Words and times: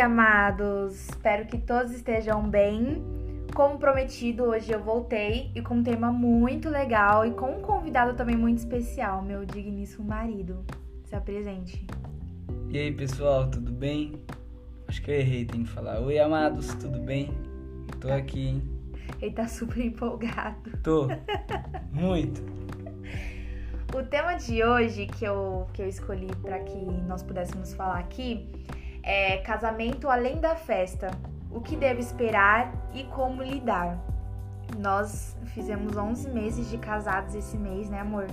Oi, 0.00 0.06
amados! 0.06 1.10
Espero 1.10 1.46
que 1.46 1.58
todos 1.58 1.92
estejam 1.92 2.48
bem. 2.48 3.04
Como 3.54 3.78
prometido, 3.78 4.44
hoje 4.44 4.72
eu 4.72 4.82
voltei 4.82 5.50
e 5.54 5.60
com 5.60 5.74
um 5.74 5.82
tema 5.82 6.10
muito 6.10 6.70
legal 6.70 7.26
e 7.26 7.32
com 7.32 7.58
um 7.58 7.60
convidado 7.60 8.16
também 8.16 8.34
muito 8.34 8.56
especial, 8.56 9.20
meu 9.20 9.44
digníssimo 9.44 10.08
marido. 10.08 10.64
Se 11.04 11.14
apresente. 11.14 11.86
E 12.70 12.78
aí, 12.78 12.90
pessoal, 12.90 13.50
tudo 13.50 13.70
bem? 13.70 14.14
Acho 14.88 15.02
que 15.02 15.10
eu 15.10 15.16
errei, 15.16 15.44
tem 15.44 15.64
que 15.64 15.68
falar. 15.68 16.00
Oi, 16.00 16.18
amados, 16.18 16.74
tudo 16.76 16.98
bem? 16.98 17.34
Tô 18.00 18.10
aqui, 18.10 18.46
hein? 18.46 18.62
Ele 19.20 19.32
tá 19.32 19.46
super 19.46 19.80
empolgado. 19.84 20.78
Tô. 20.82 21.08
Muito. 21.92 22.42
O 23.94 24.02
tema 24.02 24.36
de 24.36 24.64
hoje 24.64 25.06
que 25.08 25.26
eu, 25.26 25.66
que 25.74 25.82
eu 25.82 25.88
escolhi 25.88 26.34
para 26.40 26.58
que 26.60 26.78
nós 27.06 27.22
pudéssemos 27.22 27.74
falar 27.74 27.98
aqui 27.98 28.48
é 29.02 29.38
casamento 29.38 30.08
além 30.08 30.40
da 30.40 30.54
festa. 30.54 31.10
O 31.50 31.60
que 31.60 31.76
deve 31.76 32.00
esperar 32.00 32.72
e 32.94 33.04
como 33.04 33.42
lidar. 33.42 33.98
Nós 34.78 35.36
fizemos 35.46 35.96
11 35.96 36.30
meses 36.30 36.70
de 36.70 36.78
casados 36.78 37.34
esse 37.34 37.56
mês, 37.56 37.90
né, 37.90 38.00
amor? 38.00 38.26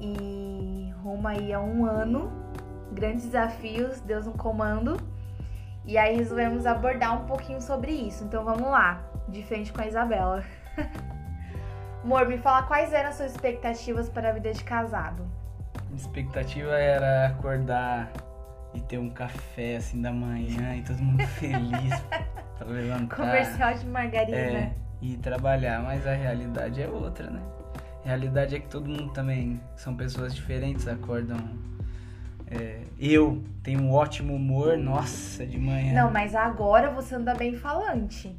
E 0.00 0.92
rumo 1.02 1.28
aí 1.28 1.52
a 1.52 1.60
um 1.60 1.84
ano, 1.84 2.32
grandes 2.92 3.24
desafios, 3.24 4.00
Deus 4.00 4.26
no 4.26 4.32
comando. 4.32 4.96
E 5.84 5.96
aí 5.96 6.16
resolvemos 6.16 6.66
abordar 6.66 7.22
um 7.22 7.26
pouquinho 7.26 7.60
sobre 7.60 7.92
isso. 7.92 8.24
Então 8.24 8.44
vamos 8.44 8.68
lá, 8.68 9.02
de 9.28 9.42
frente 9.42 9.72
com 9.72 9.82
a 9.82 9.86
Isabela. 9.86 10.42
Amor, 12.02 12.26
me 12.26 12.38
fala 12.38 12.62
quais 12.62 12.92
eram 12.92 13.08
as 13.08 13.16
suas 13.16 13.32
expectativas 13.32 14.08
para 14.08 14.30
a 14.30 14.32
vida 14.32 14.52
de 14.52 14.62
casado. 14.62 15.24
Minha 15.88 15.96
expectativa 15.96 16.78
era 16.78 17.28
acordar 17.28 18.10
e 18.76 18.80
ter 18.82 18.98
um 18.98 19.08
café 19.10 19.76
assim 19.76 20.00
da 20.02 20.12
manhã 20.12 20.76
e 20.76 20.82
todo 20.82 20.98
mundo 20.98 21.26
feliz 21.38 22.02
pra 22.58 22.68
levantar. 22.68 23.16
Comercial 23.16 23.74
de 23.74 23.86
margarina. 23.86 24.36
É, 24.36 24.72
e 25.00 25.16
trabalhar, 25.16 25.82
mas 25.82 26.06
a 26.06 26.12
realidade 26.12 26.82
é 26.82 26.88
outra, 26.88 27.30
né? 27.30 27.42
A 28.04 28.08
realidade 28.08 28.54
é 28.54 28.60
que 28.60 28.68
todo 28.68 28.88
mundo 28.88 29.12
também 29.12 29.60
são 29.76 29.96
pessoas 29.96 30.34
diferentes, 30.34 30.86
acordam. 30.86 31.38
É, 32.48 32.82
eu 32.98 33.42
tenho 33.62 33.80
um 33.80 33.92
ótimo 33.92 34.34
humor, 34.34 34.78
nossa, 34.78 35.44
de 35.44 35.58
manhã. 35.58 35.92
Não, 35.92 36.10
mas 36.12 36.34
agora 36.34 36.90
você 36.90 37.16
anda 37.16 37.34
bem 37.34 37.56
falante. 37.56 38.36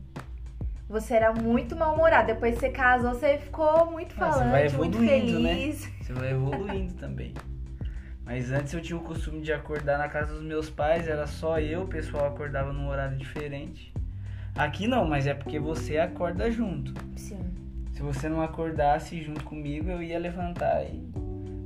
Você 0.88 1.16
era 1.16 1.34
muito 1.34 1.76
mal-humorado. 1.76 2.28
Depois 2.28 2.54
que 2.54 2.62
você 2.62 2.70
casou, 2.70 3.14
você 3.14 3.38
ficou 3.40 3.92
muito 3.92 4.16
Ah, 4.16 4.32
falante, 4.32 4.70
você 4.70 4.78
vai 4.78 4.78
muito 4.78 5.00
né? 5.00 5.08
feliz. 5.08 5.92
Você 6.02 6.14
vai 6.14 6.32
evoluindo 6.32 6.94
também. 6.94 7.34
Mas 8.28 8.52
antes 8.52 8.74
eu 8.74 8.82
tinha 8.82 8.98
o 8.98 9.02
costume 9.02 9.40
de 9.40 9.54
acordar 9.54 9.98
na 9.98 10.10
casa 10.10 10.34
dos 10.34 10.44
meus 10.44 10.70
pais, 10.70 11.08
era 11.08 11.26
só 11.26 11.62
eu, 11.62 11.84
o 11.84 11.88
pessoal 11.88 12.28
acordava 12.28 12.74
num 12.74 12.90
horário 12.90 13.18
diferente. 13.18 13.94
Aqui 14.54 14.86
não, 14.86 15.08
mas 15.08 15.26
é 15.26 15.34
porque 15.34 15.58
você 15.58 15.98
acorda 15.98 16.52
junto. 16.52 16.94
Sim. 17.16 17.40
Se 17.94 18.02
você 18.02 18.28
não 18.28 18.42
acordasse 18.42 19.24
junto 19.24 19.46
comigo, 19.46 19.90
eu 19.90 20.04
ia 20.04 20.20
levantar 20.20 20.84
e 20.84 21.10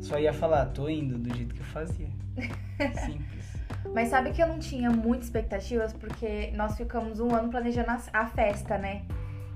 só 0.02 0.20
ia 0.20 0.32
falar, 0.32 0.68
tô 0.68 0.88
indo 0.88 1.18
do 1.18 1.36
jeito 1.36 1.56
que 1.56 1.62
eu 1.62 1.66
fazia. 1.66 2.10
Simples. 3.06 3.58
Mas 3.92 4.10
sabe 4.10 4.32
que 4.32 4.42
eu 4.42 4.48
não 4.48 4.60
tinha 4.60 4.92
muitas 4.92 5.26
expectativas 5.26 5.94
porque 5.94 6.52
nós 6.52 6.78
ficamos 6.78 7.20
um 7.20 7.34
ano 7.34 7.50
planejando 7.50 7.90
a, 8.14 8.28
festa, 8.28 8.78
né? 8.78 9.02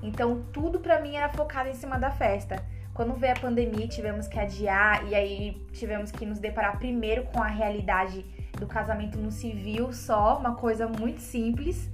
Então 0.02 0.44
tudo 0.52 0.80
pra 0.80 1.00
mim 1.00 1.16
era 1.16 1.30
focado 1.30 1.69
em 1.69 1.75
cima 1.75 2.00
da 2.00 2.09
festa. 2.09 2.66
Quando 2.95 3.13
veio 3.13 3.33
a 3.33 3.39
pandemia, 3.39 3.89
tivemos 3.89 4.25
que 4.25 4.39
adiar 4.39 5.05
e 5.09 5.13
aí 5.13 5.61
tivemos 5.73 6.11
que 6.11 6.25
nos 6.25 6.39
deparar 6.39 6.79
primeiro 6.79 7.25
com 7.25 7.43
a 7.43 7.47
realidade 7.47 8.25
do 8.57 8.65
casamento 8.65 9.17
no 9.17 9.29
civil 9.29 9.91
só, 9.91 10.38
uma 10.38 10.55
coisa 10.55 10.88
muito 10.88 11.19
simples. 11.19 11.91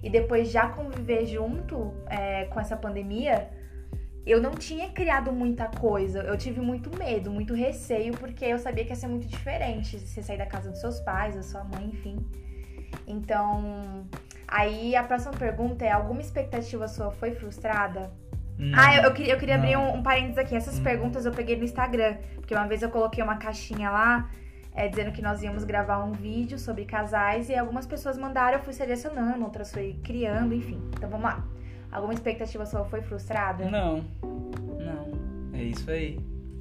E 0.00 0.08
depois 0.08 0.52
já 0.52 0.68
conviver 0.68 1.26
junto 1.26 1.92
é, 2.08 2.44
com 2.44 2.60
essa 2.60 2.76
pandemia, 2.76 3.50
eu 4.24 4.40
não 4.40 4.52
tinha 4.52 4.90
criado 4.90 5.32
muita 5.32 5.66
coisa. 5.66 6.20
Eu 6.20 6.38
tive 6.38 6.60
muito 6.60 6.96
medo, 6.96 7.32
muito 7.32 7.52
receio, 7.52 8.12
porque 8.12 8.44
eu 8.44 8.58
sabia 8.58 8.84
que 8.84 8.90
ia 8.90 8.96
ser 8.96 9.08
muito 9.08 9.26
diferente 9.26 9.98
você 9.98 10.22
sair 10.22 10.38
da 10.38 10.46
casa 10.46 10.70
dos 10.70 10.78
seus 10.78 11.00
pais, 11.00 11.34
da 11.34 11.42
sua 11.42 11.64
mãe, 11.64 11.86
enfim. 11.86 12.24
Então, 13.08 14.06
aí 14.46 14.94
a 14.94 15.02
próxima 15.02 15.32
pergunta 15.32 15.84
é: 15.84 15.90
alguma 15.90 16.20
expectativa 16.20 16.86
sua 16.86 17.10
foi 17.10 17.32
frustrada? 17.32 18.12
Não, 18.58 18.78
ah, 18.78 18.96
eu, 18.96 19.02
eu 19.04 19.12
queria, 19.12 19.32
eu 19.34 19.38
queria 19.38 19.54
abrir 19.56 19.76
um, 19.76 19.94
um 19.96 20.02
parênteses 20.02 20.38
aqui. 20.38 20.54
Essas 20.54 20.78
Hum. 20.78 20.82
perguntas 20.82 21.26
eu 21.26 21.32
peguei 21.32 21.56
no 21.56 21.64
Instagram, 21.64 22.16
porque 22.36 22.54
uma 22.54 22.66
vez 22.66 22.82
eu 22.82 22.90
coloquei 22.90 23.22
uma 23.22 23.36
caixinha 23.36 23.90
lá. 23.90 24.30
é, 24.76 24.88
dizendo 24.88 25.12
que 25.12 25.22
nós 25.22 25.40
íamos 25.40 25.62
gravar 25.62 26.02
um 26.04 26.10
vídeo 26.10 26.58
sobre 26.58 26.84
casais 26.84 27.48
e 27.48 27.54
algumas 27.54 27.86
pessoas 27.86 28.18
mandaram, 28.18 28.58
eu 28.58 28.64
fui 28.64 28.72
selecionando, 28.72 29.44
outras 29.44 29.70
fui 29.70 29.96
criando, 30.02 30.52
enfim. 30.52 30.80
Então 30.96 31.08
vamos 31.08 31.24
lá. 31.26 31.44
Alguma 31.92 32.12
expectativa 32.12 32.66
sua 32.66 32.84
foi 32.84 33.00
frustrada? 33.00 33.70
Não, 33.70 34.04
não. 34.20 35.12
É 35.56 35.62
isso 35.62 35.88
aí. 35.88 36.18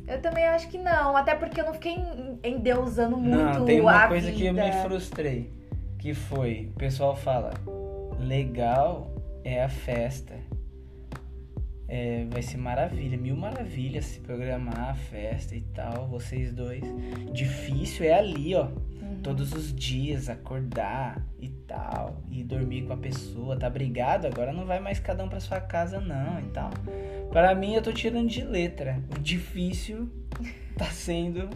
Eu 0.07 0.21
também 0.21 0.45
acho 0.45 0.67
que 0.67 0.77
não, 0.77 1.17
até 1.17 1.33
porque 1.33 1.59
eu 1.59 1.65
não 1.65 1.73
fiquei 1.73 1.93
en- 1.93 2.37
endeusando 2.43 3.17
muito 3.17 3.35
não, 3.35 3.65
tem 3.65 3.81
uma 3.81 4.07
coisa 4.07 4.31
que 4.31 4.45
eu 4.45 4.53
vida. 4.53 4.63
me 4.67 4.71
frustrei. 4.83 5.51
Que 5.97 6.13
foi, 6.13 6.69
o 6.75 6.77
pessoal 6.77 7.15
fala, 7.15 7.51
legal 8.19 9.07
é 9.43 9.63
a 9.63 9.69
festa. 9.69 10.35
É, 11.87 12.25
vai 12.29 12.41
ser 12.41 12.57
maravilha, 12.57 13.17
mil 13.17 13.35
maravilhas 13.35 14.05
se 14.05 14.19
programar 14.19 14.89
a 14.89 14.95
festa 14.95 15.55
e 15.55 15.61
tal, 15.61 16.07
vocês 16.07 16.53
dois. 16.53 16.83
Difícil 17.31 18.05
é 18.05 18.13
ali, 18.13 18.55
ó. 18.55 18.67
Uhum. 18.67 19.19
Todos 19.21 19.53
os 19.53 19.73
dias 19.73 20.29
acordar 20.29 21.21
e 21.39 21.49
tal, 21.49 22.21
e 22.31 22.43
dormir 22.43 22.83
com 22.83 22.93
a 22.93 22.97
pessoa, 22.97 23.57
tá 23.57 23.69
brigado, 23.69 24.27
agora 24.27 24.53
não 24.53 24.65
vai 24.65 24.79
mais 24.79 24.99
cada 24.99 25.23
um 25.23 25.29
pra 25.29 25.39
sua 25.39 25.59
casa 25.59 25.99
não 25.99 26.39
e 26.39 26.49
tal. 26.51 26.71
Para 27.31 27.53
mim 27.53 27.73
eu 27.75 27.81
tô 27.81 27.91
tirando 27.91 28.29
de 28.29 28.43
letra. 28.43 28.99
O 29.15 29.19
difícil 29.19 30.09
tá 30.77 30.85
sendo 30.85 31.49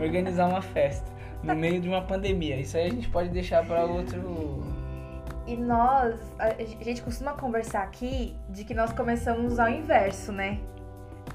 organizar 0.00 0.48
uma 0.48 0.62
festa 0.62 1.18
no 1.42 1.54
meio 1.54 1.80
de 1.80 1.88
uma 1.88 2.02
pandemia. 2.02 2.56
Isso 2.56 2.76
aí 2.76 2.86
a 2.86 2.90
gente 2.90 3.08
pode 3.08 3.28
deixar 3.30 3.64
para 3.66 3.84
outro 3.84 4.57
E 5.48 5.56
nós, 5.56 6.14
a 6.38 6.62
gente 6.84 7.00
costuma 7.00 7.32
conversar 7.32 7.82
aqui 7.82 8.36
de 8.50 8.64
que 8.64 8.74
nós 8.74 8.92
começamos 8.92 9.58
ao 9.58 9.66
inverso, 9.66 10.30
né? 10.30 10.58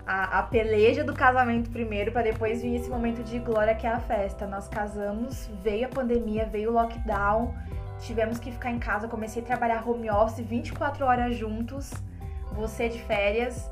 A, 0.06 0.38
a 0.38 0.44
peleja 0.44 1.03
do 1.03 1.16
casamento 1.16 1.72
primeiro, 1.72 2.12
pra 2.12 2.22
depois 2.22 2.62
vir 2.62 2.75
esse 2.75 2.91
momento 2.91 3.23
de 3.23 3.40
glória 3.40 3.73
que 3.73 3.88
é 3.88 3.91
a 3.91 4.00
festa. 4.00 4.46
Nós 4.46 4.68
casamos, 4.68 5.50
veio 5.63 5.88
a 5.88 5.90
pandemia, 5.90 6.46
veio 6.46 6.69
o 6.69 6.73
lockdown, 6.73 7.56
tivemos 8.02 8.38
que 8.38 8.52
ficar 8.52 8.69
em 8.69 8.78
casa. 8.78 9.07
Comecei 9.07 9.41
a 9.41 9.46
trabalhar 9.46 9.84
home 9.88 10.12
office 10.12 10.46
24 10.46 11.03
horas 11.06 11.35
juntos, 11.35 11.91
você 12.52 12.90
de 12.90 13.00
férias. 13.00 13.68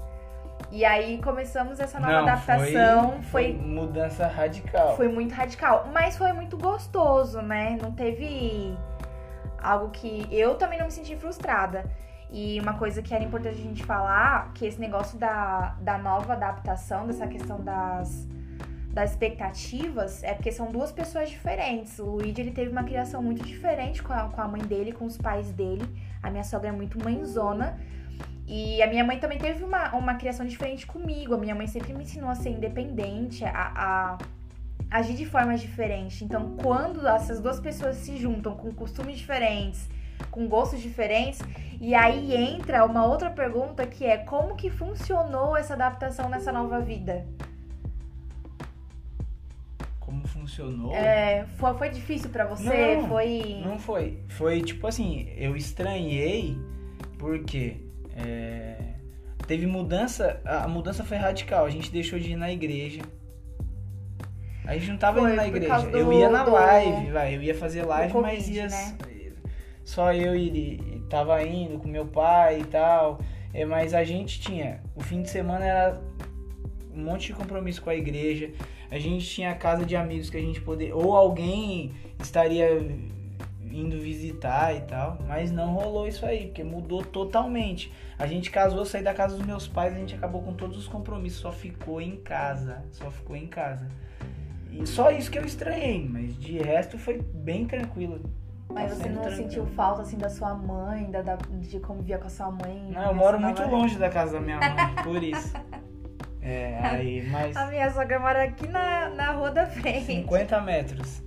E 0.72 0.84
aí 0.86 1.22
começamos 1.22 1.80
essa 1.80 2.00
nova 2.00 2.14
Não, 2.14 2.20
adaptação. 2.28 3.22
foi, 3.24 3.54
foi 3.54 3.54
mudança 3.54 4.26
radical. 4.26 4.96
foi 4.96 5.08
muito 5.08 5.34
radical, 5.36 5.88
mas 5.94 6.18
foi 6.18 6.32
muito 6.34 6.58
gostoso, 6.58 7.42
né? 7.42 7.78
Não 7.80 7.92
teve 7.92 8.76
algo 9.62 9.90
que 9.90 10.28
eu 10.32 10.56
também 10.56 10.78
não 10.78 10.86
me 10.86 10.92
senti 10.92 11.16
frustrada. 11.16 11.86
E 12.32 12.60
uma 12.62 12.76
coisa 12.76 13.02
que 13.02 13.14
era 13.14 13.24
importante 13.24 13.60
a 13.60 13.64
gente 13.64 13.84
falar, 13.84 14.54
que 14.54 14.66
esse 14.66 14.80
negócio 14.80 15.18
da, 15.18 15.76
da 15.82 15.98
nova 15.98 16.34
adaptação, 16.34 17.06
dessa 17.06 17.28
questão 17.28 17.60
das, 17.60 18.26
das 18.94 19.12
expectativas, 19.12 20.24
é 20.24 20.34
porque 20.34 20.52
são 20.52 20.72
duas 20.72 20.94
pessoas 20.94 21.30
diferentes. 21.30 22.00
O 22.00 22.06
Luigi, 22.06 22.40
ele 22.40 22.52
teve 22.52 22.72
uma 22.72 22.84
criação 22.84 23.22
muito 23.22 23.44
diferente 23.44 24.02
com 24.02 24.14
a, 24.14 24.30
com 24.30 24.42
a 24.42 24.48
mãe 24.48 24.62
dele, 24.62 24.94
com 24.94 25.06
os 25.06 25.18
pais 25.18 25.52
dele. 25.52 25.84
A 26.24 26.30
minha 26.30 26.44
sogra 26.44 26.70
é 26.70 26.72
muito 26.72 26.98
mãezona. 27.04 27.78
E 28.48 28.82
a 28.82 28.88
minha 28.88 29.04
mãe 29.04 29.20
também 29.20 29.38
teve 29.38 29.64
uma, 29.64 29.94
uma 29.96 30.16
criação 30.16 30.46
diferente 30.46 30.88
comigo. 30.88 31.34
A 31.34 31.38
minha 31.38 31.56
mãe 31.56 31.68
sempre 31.68 31.94
me 31.94 32.04
ensinou 32.04 32.30
a 32.30 32.36
ser 32.36 32.50
independente, 32.50 33.44
a, 33.44 33.72
a 33.76 34.18
agir 34.92 35.16
de 35.16 35.26
formas 35.26 35.62
diferentes. 35.62 36.22
Então, 36.22 36.58
quando 36.62 37.08
essas 37.08 37.40
duas 37.40 37.60
pessoas 37.62 37.96
se 37.96 38.18
juntam 38.18 38.56
com 38.56 38.74
costumes 38.74 39.18
diferentes, 39.18 39.90
com 40.30 40.48
gostos 40.48 40.82
diferentes, 40.82 41.40
e 41.80 41.96
aí 41.96 42.36
entra 42.36 42.84
uma 42.86 43.06
outra 43.06 43.30
pergunta 43.30 43.88
que 43.88 44.06
é 44.06 44.18
como 44.18 44.56
que 44.56 44.70
funcionou 44.70 45.56
essa 45.56 45.74
adaptação 45.74 46.30
nessa 46.30 46.52
nova 46.52 46.82
vida? 46.82 47.26
Como 50.00 50.28
funcionou? 50.28 50.94
É, 50.94 51.46
foi, 51.56 51.74
foi 51.76 51.90
difícil 51.90 52.30
pra 52.30 52.46
você? 52.46 52.98
Não, 52.98 53.08
foi. 53.08 53.62
Não 53.66 53.80
foi. 53.80 54.20
Foi 54.28 54.62
tipo 54.62 54.86
assim, 54.86 55.32
eu 55.38 55.56
estranhei 55.56 56.58
porque 57.18 57.78
é, 58.14 58.96
teve 59.48 59.66
mudança, 59.66 60.42
a 60.44 60.68
mudança 60.68 61.04
foi 61.04 61.16
radical. 61.16 61.66
A 61.66 61.70
gente 61.70 61.90
deixou 61.92 62.20
de 62.20 62.32
ir 62.32 62.36
na 62.36 62.52
igreja. 62.52 63.02
A 64.66 64.74
gente 64.76 64.90
não 64.92 64.98
tava 64.98 65.20
Foi 65.20 65.30
indo 65.30 65.36
na 65.38 65.48
igreja. 65.48 65.80
do- 65.80 65.98
eu 65.98 66.14
ia 66.14 66.30
na 66.30 66.44
do- 66.44 66.52
live, 66.52 67.12
vai. 67.12 67.36
Eu 67.36 67.42
ia 67.42 67.56
fazer 67.56 67.84
live, 67.84 68.14
do 68.14 68.22
mas 68.22 68.38
Covid, 68.44 68.58
ia. 68.58 68.68
né? 68.68 68.98
Só 69.84 70.14
eu 70.14 70.36
e 70.36 70.48
ele 70.48 71.04
tava 71.10 71.42
indo 71.44 71.80
com 71.80 71.88
meu 71.88 72.06
pai 72.06 72.62
e 72.62 72.64
tal. 72.66 73.20
É, 73.54 73.66
mas 73.66 73.94
a 73.94 74.04
gente 74.04 74.40
tinha. 74.40 74.80
O 74.96 75.02
fim 75.02 75.22
de 75.22 75.30
semana 75.30 75.66
era 75.66 76.02
um 76.96 77.04
monte 77.04 77.28
de 77.28 77.34
compromisso 77.34 77.82
com 77.82 77.90
a 77.90 77.96
igreja. 77.96 78.52
A 78.90 79.00
gente 79.00 79.26
tinha 79.26 79.54
casa 79.56 79.86
de 79.86 79.96
amigos 79.96 80.30
que 80.30 80.38
a 80.38 80.42
gente 80.42 80.62
poderia. 80.62 80.96
Ou 80.96 81.16
alguém 81.16 81.92
estaria 82.22 82.78
indo 83.74 83.98
visitar 84.00 84.76
e 84.76 84.82
tal, 84.82 85.18
mas 85.28 85.50
não 85.52 85.74
rolou 85.74 86.06
isso 86.08 86.26
aí, 86.26 86.48
porque 86.48 86.64
mudou 86.64 87.04
totalmente. 87.04 87.92
A 88.20 88.28
gente 88.28 88.52
casou, 88.52 88.84
saí 88.86 89.02
da 89.02 89.14
casa 89.14 89.36
dos 89.38 89.46
meus 89.46 89.66
pais, 89.68 89.94
a 89.94 89.98
gente 89.98 90.14
acabou 90.14 90.42
com 90.42 90.54
todos 90.54 90.78
os 90.78 90.88
compromissos, 90.90 91.40
só 91.40 91.52
ficou 91.54 92.02
em 92.02 92.18
casa, 92.18 92.84
só 92.92 93.10
ficou 93.10 93.34
em 93.36 93.48
casa. 93.48 93.88
E 94.72 94.88
só 94.88 95.12
isso 95.12 95.30
que 95.30 95.38
eu 95.38 95.46
estranhei, 95.46 96.08
mas 96.08 96.38
de 96.40 96.58
resto 96.58 96.98
foi 96.98 97.22
bem 97.22 97.66
tranquilo. 97.66 98.22
Mas 98.70 98.94
você 98.94 99.10
não 99.10 99.22
tranquilo. 99.22 99.50
sentiu 99.50 99.66
falta 99.68 100.02
assim 100.02 100.18
da 100.18 100.30
sua 100.30 100.56
mãe, 100.56 101.12
da, 101.12 101.22
da, 101.22 101.36
de 101.36 101.80
conviver 101.80 102.20
com 102.20 102.28
a 102.28 102.30
sua 102.30 102.50
mãe? 102.50 102.90
Não, 102.92 103.08
eu 103.08 103.14
moro 103.14 103.40
muito 103.40 103.62
longe 103.64 103.98
da 103.98 104.10
casa 104.10 104.34
da 104.34 104.40
minha 104.40 104.58
mãe, 104.58 104.96
por 105.04 105.22
isso. 105.22 105.54
É, 106.42 106.80
aí, 106.82 107.30
mas. 107.30 107.56
A 107.56 107.68
minha 107.68 107.90
sogra 107.92 108.20
mora 108.20 108.44
aqui 108.44 108.68
na, 108.68 109.10
na 109.10 109.32
rua 109.34 109.52
da 109.52 109.66
frente. 109.66 110.06
50 110.06 110.62
metros. 110.62 111.22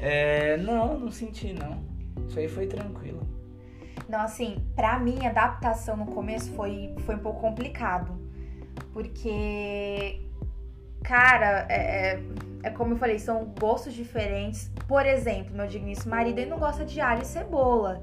É, 0.00 0.56
não, 0.56 0.98
não 0.98 1.10
senti 1.10 1.52
não. 1.52 1.84
Isso 2.26 2.38
aí 2.38 2.48
foi 2.48 2.66
tranquilo. 2.66 3.20
Não, 4.08 4.20
assim, 4.20 4.64
pra 4.74 4.98
mim, 4.98 5.26
a 5.26 5.30
adaptação 5.30 5.96
no 5.96 6.06
começo 6.06 6.50
foi, 6.52 6.94
foi 7.00 7.14
um 7.14 7.18
pouco 7.18 7.40
complicado. 7.40 8.18
Porque, 8.92 10.22
cara, 11.02 11.66
é, 11.68 12.18
é, 12.62 12.68
é 12.68 12.70
como 12.70 12.94
eu 12.94 12.98
falei, 12.98 13.18
são 13.18 13.52
gostos 13.58 13.92
diferentes. 13.92 14.70
Por 14.86 15.04
exemplo, 15.06 15.54
meu 15.54 15.66
digníssimo 15.66 16.10
marido, 16.10 16.38
ele 16.38 16.50
não 16.50 16.58
gosta 16.58 16.84
de 16.84 17.00
alho 17.00 17.22
e 17.22 17.26
cebola. 17.26 18.02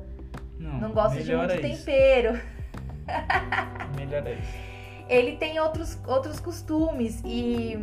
Não, 0.59 0.79
não 0.79 0.91
gosta 0.91 1.21
de 1.21 1.35
muito 1.35 1.61
tempero. 1.61 2.39
melhor 3.95 4.25
é 4.25 4.33
isso. 4.33 4.75
Ele 5.07 5.37
tem 5.37 5.59
outros, 5.59 5.99
outros 6.07 6.39
costumes 6.39 7.21
e 7.23 7.77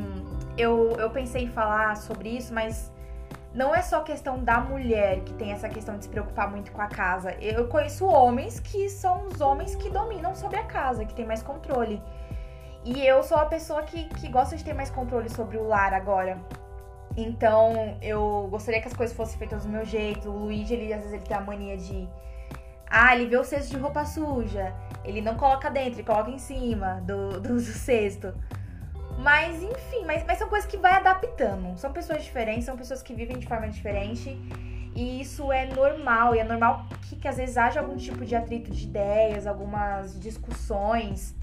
eu, 0.56 0.90
eu 0.98 1.10
pensei 1.10 1.44
em 1.44 1.48
falar 1.48 1.96
sobre 1.96 2.28
isso, 2.28 2.52
mas 2.52 2.92
não 3.54 3.74
é 3.74 3.80
só 3.82 4.00
questão 4.00 4.42
da 4.42 4.60
mulher 4.60 5.20
que 5.20 5.32
tem 5.34 5.52
essa 5.52 5.68
questão 5.68 5.96
de 5.98 6.04
se 6.04 6.10
preocupar 6.10 6.50
muito 6.50 6.72
com 6.72 6.80
a 6.80 6.88
casa. 6.88 7.32
Eu 7.34 7.68
conheço 7.68 8.06
homens 8.06 8.58
que 8.58 8.88
são 8.88 9.26
os 9.26 9.40
homens 9.40 9.76
que 9.76 9.88
dominam 9.90 10.34
sobre 10.34 10.58
a 10.58 10.64
casa, 10.64 11.04
que 11.04 11.14
tem 11.14 11.26
mais 11.26 11.42
controle. 11.42 12.02
E 12.84 13.06
eu 13.06 13.22
sou 13.22 13.36
a 13.36 13.46
pessoa 13.46 13.82
que, 13.82 14.08
que 14.08 14.28
gosta 14.28 14.56
de 14.56 14.64
ter 14.64 14.74
mais 14.74 14.90
controle 14.90 15.28
sobre 15.28 15.56
o 15.56 15.68
lar 15.68 15.94
agora. 15.94 16.38
Então, 17.16 17.96
eu 18.00 18.48
gostaria 18.50 18.80
que 18.80 18.88
as 18.88 18.94
coisas 18.94 19.14
fossem 19.14 19.38
feitas 19.38 19.64
do 19.64 19.68
meu 19.68 19.84
jeito. 19.84 20.30
O 20.30 20.44
Luigi, 20.44 20.74
ele, 20.74 20.92
às 20.92 21.00
vezes, 21.00 21.14
ele 21.14 21.22
tem 21.22 21.36
a 21.36 21.40
mania 21.40 21.76
de. 21.76 22.08
Ah, 22.88 23.14
ele 23.14 23.26
vê 23.26 23.36
o 23.36 23.44
cesto 23.44 23.70
de 23.70 23.76
roupa 23.76 24.04
suja. 24.04 24.74
Ele 25.04 25.20
não 25.20 25.36
coloca 25.36 25.70
dentro, 25.70 25.94
ele 25.94 26.04
coloca 26.04 26.30
em 26.30 26.38
cima 26.38 27.02
do, 27.06 27.40
do, 27.40 27.54
do 27.54 27.60
cesto. 27.60 28.34
Mas, 29.18 29.62
enfim, 29.62 30.04
mas, 30.06 30.24
mas 30.24 30.38
são 30.38 30.48
coisas 30.48 30.68
que 30.68 30.76
vai 30.76 30.94
adaptando. 30.94 31.76
São 31.78 31.92
pessoas 31.92 32.24
diferentes, 32.24 32.64
são 32.64 32.76
pessoas 32.76 33.02
que 33.02 33.14
vivem 33.14 33.38
de 33.38 33.46
forma 33.46 33.68
diferente. 33.68 34.38
E 34.94 35.20
isso 35.20 35.52
é 35.52 35.66
normal. 35.66 36.34
E 36.34 36.38
é 36.38 36.44
normal 36.44 36.86
que, 37.08 37.16
que 37.16 37.28
às 37.28 37.36
vezes 37.36 37.56
haja 37.56 37.80
algum 37.80 37.96
tipo 37.96 38.24
de 38.24 38.34
atrito 38.34 38.70
de 38.70 38.84
ideias, 38.84 39.46
algumas 39.46 40.18
discussões. 40.18 41.34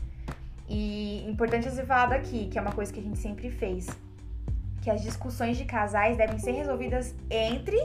E 0.68 1.28
importante 1.28 1.70
você 1.70 1.84
falar 1.84 2.08
daqui, 2.08 2.48
que 2.48 2.58
é 2.58 2.62
uma 2.62 2.72
coisa 2.72 2.92
que 2.92 3.00
a 3.00 3.04
gente 3.04 3.18
sempre 3.18 3.50
fez. 3.50 3.88
Que 4.90 4.96
as 4.96 5.04
discussões 5.04 5.56
de 5.56 5.66
casais 5.66 6.18
devem 6.18 6.40
ser 6.40 6.54
resolvidas 6.54 7.16
entre 7.30 7.78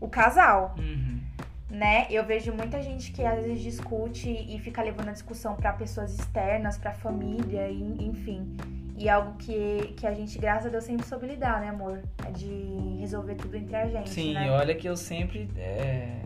o 0.00 0.08
casal. 0.08 0.74
Uhum. 0.78 1.20
Né? 1.68 2.06
Eu 2.08 2.24
vejo 2.24 2.50
muita 2.50 2.80
gente 2.80 3.12
que 3.12 3.22
às 3.22 3.44
vezes 3.44 3.60
discute 3.60 4.30
e 4.48 4.58
fica 4.58 4.82
levando 4.82 5.10
a 5.10 5.12
discussão 5.12 5.54
para 5.54 5.70
pessoas 5.74 6.18
externas, 6.18 6.78
para 6.78 6.94
família, 6.94 7.68
e, 7.68 8.06
enfim. 8.06 8.56
E 8.96 9.06
algo 9.06 9.36
que, 9.36 9.92
que 9.98 10.06
a 10.06 10.14
gente, 10.14 10.38
graças 10.38 10.68
a 10.68 10.68
Deus, 10.70 10.84
sempre 10.84 11.06
soube 11.06 11.26
lidar, 11.26 11.60
né, 11.60 11.68
amor? 11.68 12.02
É 12.26 12.30
de 12.30 12.96
resolver 12.98 13.34
tudo 13.34 13.58
entre 13.58 13.76
a 13.76 13.86
gente. 13.86 14.08
Sim, 14.08 14.32
né? 14.32 14.50
olha 14.50 14.74
que 14.74 14.88
eu 14.88 14.96
sempre. 14.96 15.46
É, 15.58 16.22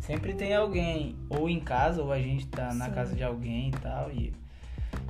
sempre 0.00 0.34
tem 0.34 0.52
alguém, 0.52 1.14
ou 1.30 1.48
em 1.48 1.60
casa, 1.60 2.02
ou 2.02 2.10
a 2.10 2.18
gente 2.18 2.48
tá 2.48 2.74
na 2.74 2.86
Sim. 2.86 2.90
casa 2.90 3.14
de 3.14 3.22
alguém 3.22 3.68
e 3.68 3.78
tal. 3.80 4.10
E, 4.10 4.32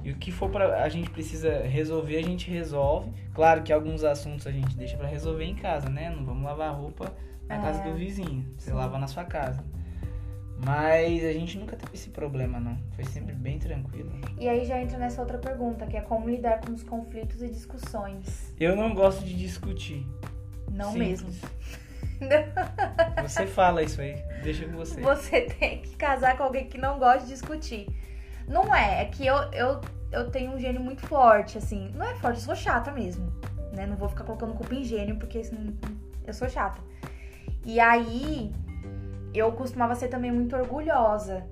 e 0.04 0.10
o 0.10 0.16
que 0.16 0.30
for 0.30 0.50
pra. 0.50 0.82
A 0.82 0.88
gente 0.88 1.08
precisa 1.08 1.62
resolver, 1.62 2.18
a 2.18 2.22
gente 2.22 2.50
resolve. 2.50 3.10
Claro 3.32 3.62
que 3.62 3.72
alguns 3.72 4.04
assuntos 4.04 4.46
a 4.46 4.50
gente 4.50 4.76
deixa 4.76 4.96
para 4.96 5.08
resolver 5.08 5.44
em 5.44 5.54
casa, 5.54 5.88
né? 5.88 6.10
Não 6.14 6.24
vamos 6.24 6.44
lavar 6.44 6.74
roupa 6.74 7.10
na 7.48 7.56
é. 7.56 7.60
casa 7.60 7.82
do 7.82 7.94
vizinho. 7.94 8.46
Você 8.58 8.72
lava 8.72 8.98
na 8.98 9.06
sua 9.06 9.24
casa. 9.24 9.64
Mas 10.64 11.24
a 11.24 11.32
gente 11.32 11.58
nunca 11.58 11.74
teve 11.74 11.94
esse 11.94 12.10
problema, 12.10 12.60
não. 12.60 12.76
Foi 12.94 13.04
sempre 13.04 13.34
bem 13.34 13.58
tranquilo. 13.58 14.12
E 14.38 14.48
aí 14.48 14.64
já 14.64 14.80
entra 14.80 14.98
nessa 14.98 15.20
outra 15.20 15.38
pergunta, 15.38 15.86
que 15.86 15.96
é 15.96 16.00
como 16.00 16.28
lidar 16.28 16.60
com 16.60 16.72
os 16.72 16.82
conflitos 16.82 17.42
e 17.42 17.48
discussões. 17.48 18.54
Eu 18.60 18.76
não 18.76 18.94
gosto 18.94 19.24
de 19.24 19.34
discutir. 19.34 20.06
Não 20.70 20.92
Simples. 20.92 21.22
mesmo. 21.22 21.30
Você 23.22 23.46
fala 23.46 23.82
isso 23.82 24.00
aí, 24.00 24.22
deixa 24.42 24.66
com 24.66 24.76
você. 24.76 25.00
Você 25.00 25.42
tem 25.42 25.80
que 25.80 25.96
casar 25.96 26.36
com 26.36 26.44
alguém 26.44 26.68
que 26.68 26.78
não 26.78 26.98
gosta 26.98 27.20
de 27.20 27.28
discutir. 27.28 27.88
Não 28.48 28.74
é, 28.74 29.02
é 29.02 29.04
que 29.06 29.26
eu, 29.26 29.36
eu, 29.52 29.80
eu 30.12 30.30
tenho 30.30 30.52
um 30.52 30.58
gênio 30.58 30.80
muito 30.80 31.06
forte, 31.06 31.58
assim. 31.58 31.90
Não 31.94 32.06
é 32.06 32.14
forte, 32.16 32.38
eu 32.38 32.44
sou 32.44 32.56
chata 32.56 32.90
mesmo. 32.90 33.32
Né? 33.72 33.86
Não 33.86 33.96
vou 33.96 34.08
ficar 34.08 34.24
colocando 34.24 34.54
culpa 34.54 34.74
em 34.74 34.84
gênio, 34.84 35.16
porque 35.16 35.42
eu 36.26 36.34
sou 36.34 36.48
chata. 36.48 36.80
E 37.64 37.80
aí, 37.80 38.52
eu 39.32 39.50
costumava 39.52 39.94
ser 39.94 40.08
também 40.08 40.30
muito 40.30 40.54
orgulhosa. 40.54 41.44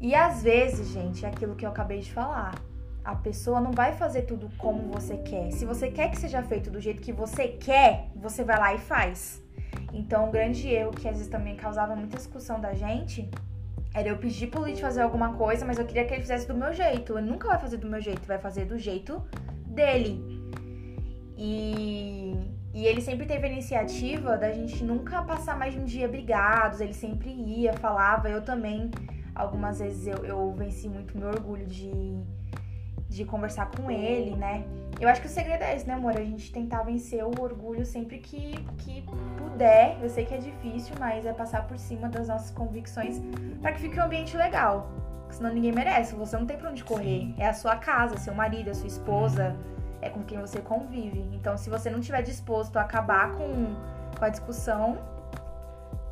E 0.00 0.14
às 0.14 0.42
vezes, 0.42 0.88
gente, 0.88 1.24
é 1.24 1.28
aquilo 1.28 1.54
que 1.54 1.64
eu 1.64 1.70
acabei 1.70 2.00
de 2.00 2.12
falar. 2.12 2.54
A 3.04 3.14
pessoa 3.14 3.60
não 3.60 3.70
vai 3.70 3.92
fazer 3.92 4.22
tudo 4.22 4.50
como 4.58 4.92
você 4.92 5.16
quer. 5.18 5.50
Se 5.52 5.64
você 5.64 5.90
quer 5.90 6.10
que 6.10 6.18
seja 6.18 6.42
feito 6.42 6.70
do 6.70 6.80
jeito 6.80 7.02
que 7.02 7.12
você 7.12 7.48
quer, 7.48 8.08
você 8.16 8.42
vai 8.42 8.58
lá 8.58 8.74
e 8.74 8.78
faz. 8.78 9.42
Então, 9.92 10.28
um 10.28 10.30
grande 10.30 10.68
erro 10.68 10.90
que 10.90 11.08
às 11.08 11.16
vezes 11.16 11.30
também 11.30 11.56
causava 11.56 11.94
muita 11.94 12.16
discussão 12.16 12.60
da 12.60 12.74
gente 12.74 13.30
era 13.94 14.08
eu 14.08 14.18
pedir 14.18 14.48
pro 14.48 14.60
Luiz 14.60 14.80
fazer 14.80 15.02
alguma 15.02 15.34
coisa, 15.34 15.64
mas 15.64 15.78
eu 15.78 15.86
queria 15.86 16.04
que 16.04 16.12
ele 16.12 16.22
fizesse 16.22 16.46
do 16.48 16.54
meu 16.54 16.72
jeito. 16.72 17.16
Ele 17.16 17.30
nunca 17.30 17.48
vai 17.48 17.58
fazer 17.58 17.76
do 17.76 17.88
meu 17.88 18.00
jeito, 18.00 18.26
vai 18.26 18.38
fazer 18.38 18.64
do 18.64 18.76
jeito 18.76 19.22
dele. 19.66 20.20
E 21.36 22.34
e 22.74 22.86
ele 22.86 23.00
sempre 23.00 23.24
teve 23.24 23.46
a 23.46 23.50
iniciativa 23.50 24.36
da 24.36 24.50
gente 24.50 24.82
nunca 24.82 25.22
passar 25.22 25.56
mais 25.56 25.74
de 25.74 25.80
um 25.80 25.84
dia 25.84 26.08
brigados. 26.08 26.80
Ele 26.80 26.92
sempre 26.92 27.30
ia, 27.30 27.72
falava. 27.74 28.28
Eu 28.28 28.42
também, 28.42 28.90
algumas 29.32 29.78
vezes, 29.78 30.08
eu, 30.08 30.24
eu 30.24 30.52
venci 30.54 30.88
muito 30.88 31.16
meu 31.16 31.28
orgulho 31.28 31.66
de, 31.66 31.88
de 33.14 33.24
conversar 33.24 33.70
com 33.70 33.90
ele, 33.90 34.34
né? 34.36 34.64
Eu 35.00 35.08
acho 35.08 35.20
que 35.20 35.26
o 35.26 35.30
segredo 35.30 35.62
é 35.62 35.74
esse, 35.74 35.86
né, 35.86 35.94
amor? 35.94 36.12
A 36.16 36.22
gente 36.22 36.52
tentar 36.52 36.82
vencer 36.82 37.24
o 37.24 37.40
orgulho 37.40 37.84
sempre 37.84 38.18
que, 38.18 38.52
que 38.78 39.04
puder. 39.36 39.98
Eu 40.02 40.08
sei 40.08 40.24
que 40.24 40.34
é 40.34 40.38
difícil, 40.38 40.94
mas 40.98 41.26
é 41.26 41.32
passar 41.32 41.66
por 41.66 41.78
cima 41.78 42.08
das 42.08 42.28
nossas 42.28 42.50
convicções 42.50 43.20
para 43.60 43.72
que 43.72 43.80
fique 43.80 43.98
um 43.98 44.04
ambiente 44.04 44.36
legal. 44.36 44.90
Senão 45.30 45.52
ninguém 45.52 45.72
merece. 45.72 46.14
Você 46.14 46.36
não 46.36 46.46
tem 46.46 46.56
pra 46.56 46.70
onde 46.70 46.84
correr. 46.84 47.20
Sim. 47.20 47.34
É 47.38 47.48
a 47.48 47.54
sua 47.54 47.76
casa, 47.76 48.16
seu 48.16 48.34
marido, 48.34 48.70
a 48.70 48.74
sua 48.74 48.86
esposa 48.86 49.56
é 50.00 50.10
com 50.10 50.22
quem 50.22 50.38
você 50.38 50.60
convive. 50.60 51.28
Então, 51.32 51.56
se 51.56 51.70
você 51.70 51.90
não 51.90 51.98
estiver 51.98 52.22
disposto 52.22 52.76
a 52.76 52.82
acabar 52.82 53.32
com, 53.32 53.74
com 54.16 54.24
a 54.24 54.28
discussão, 54.28 54.98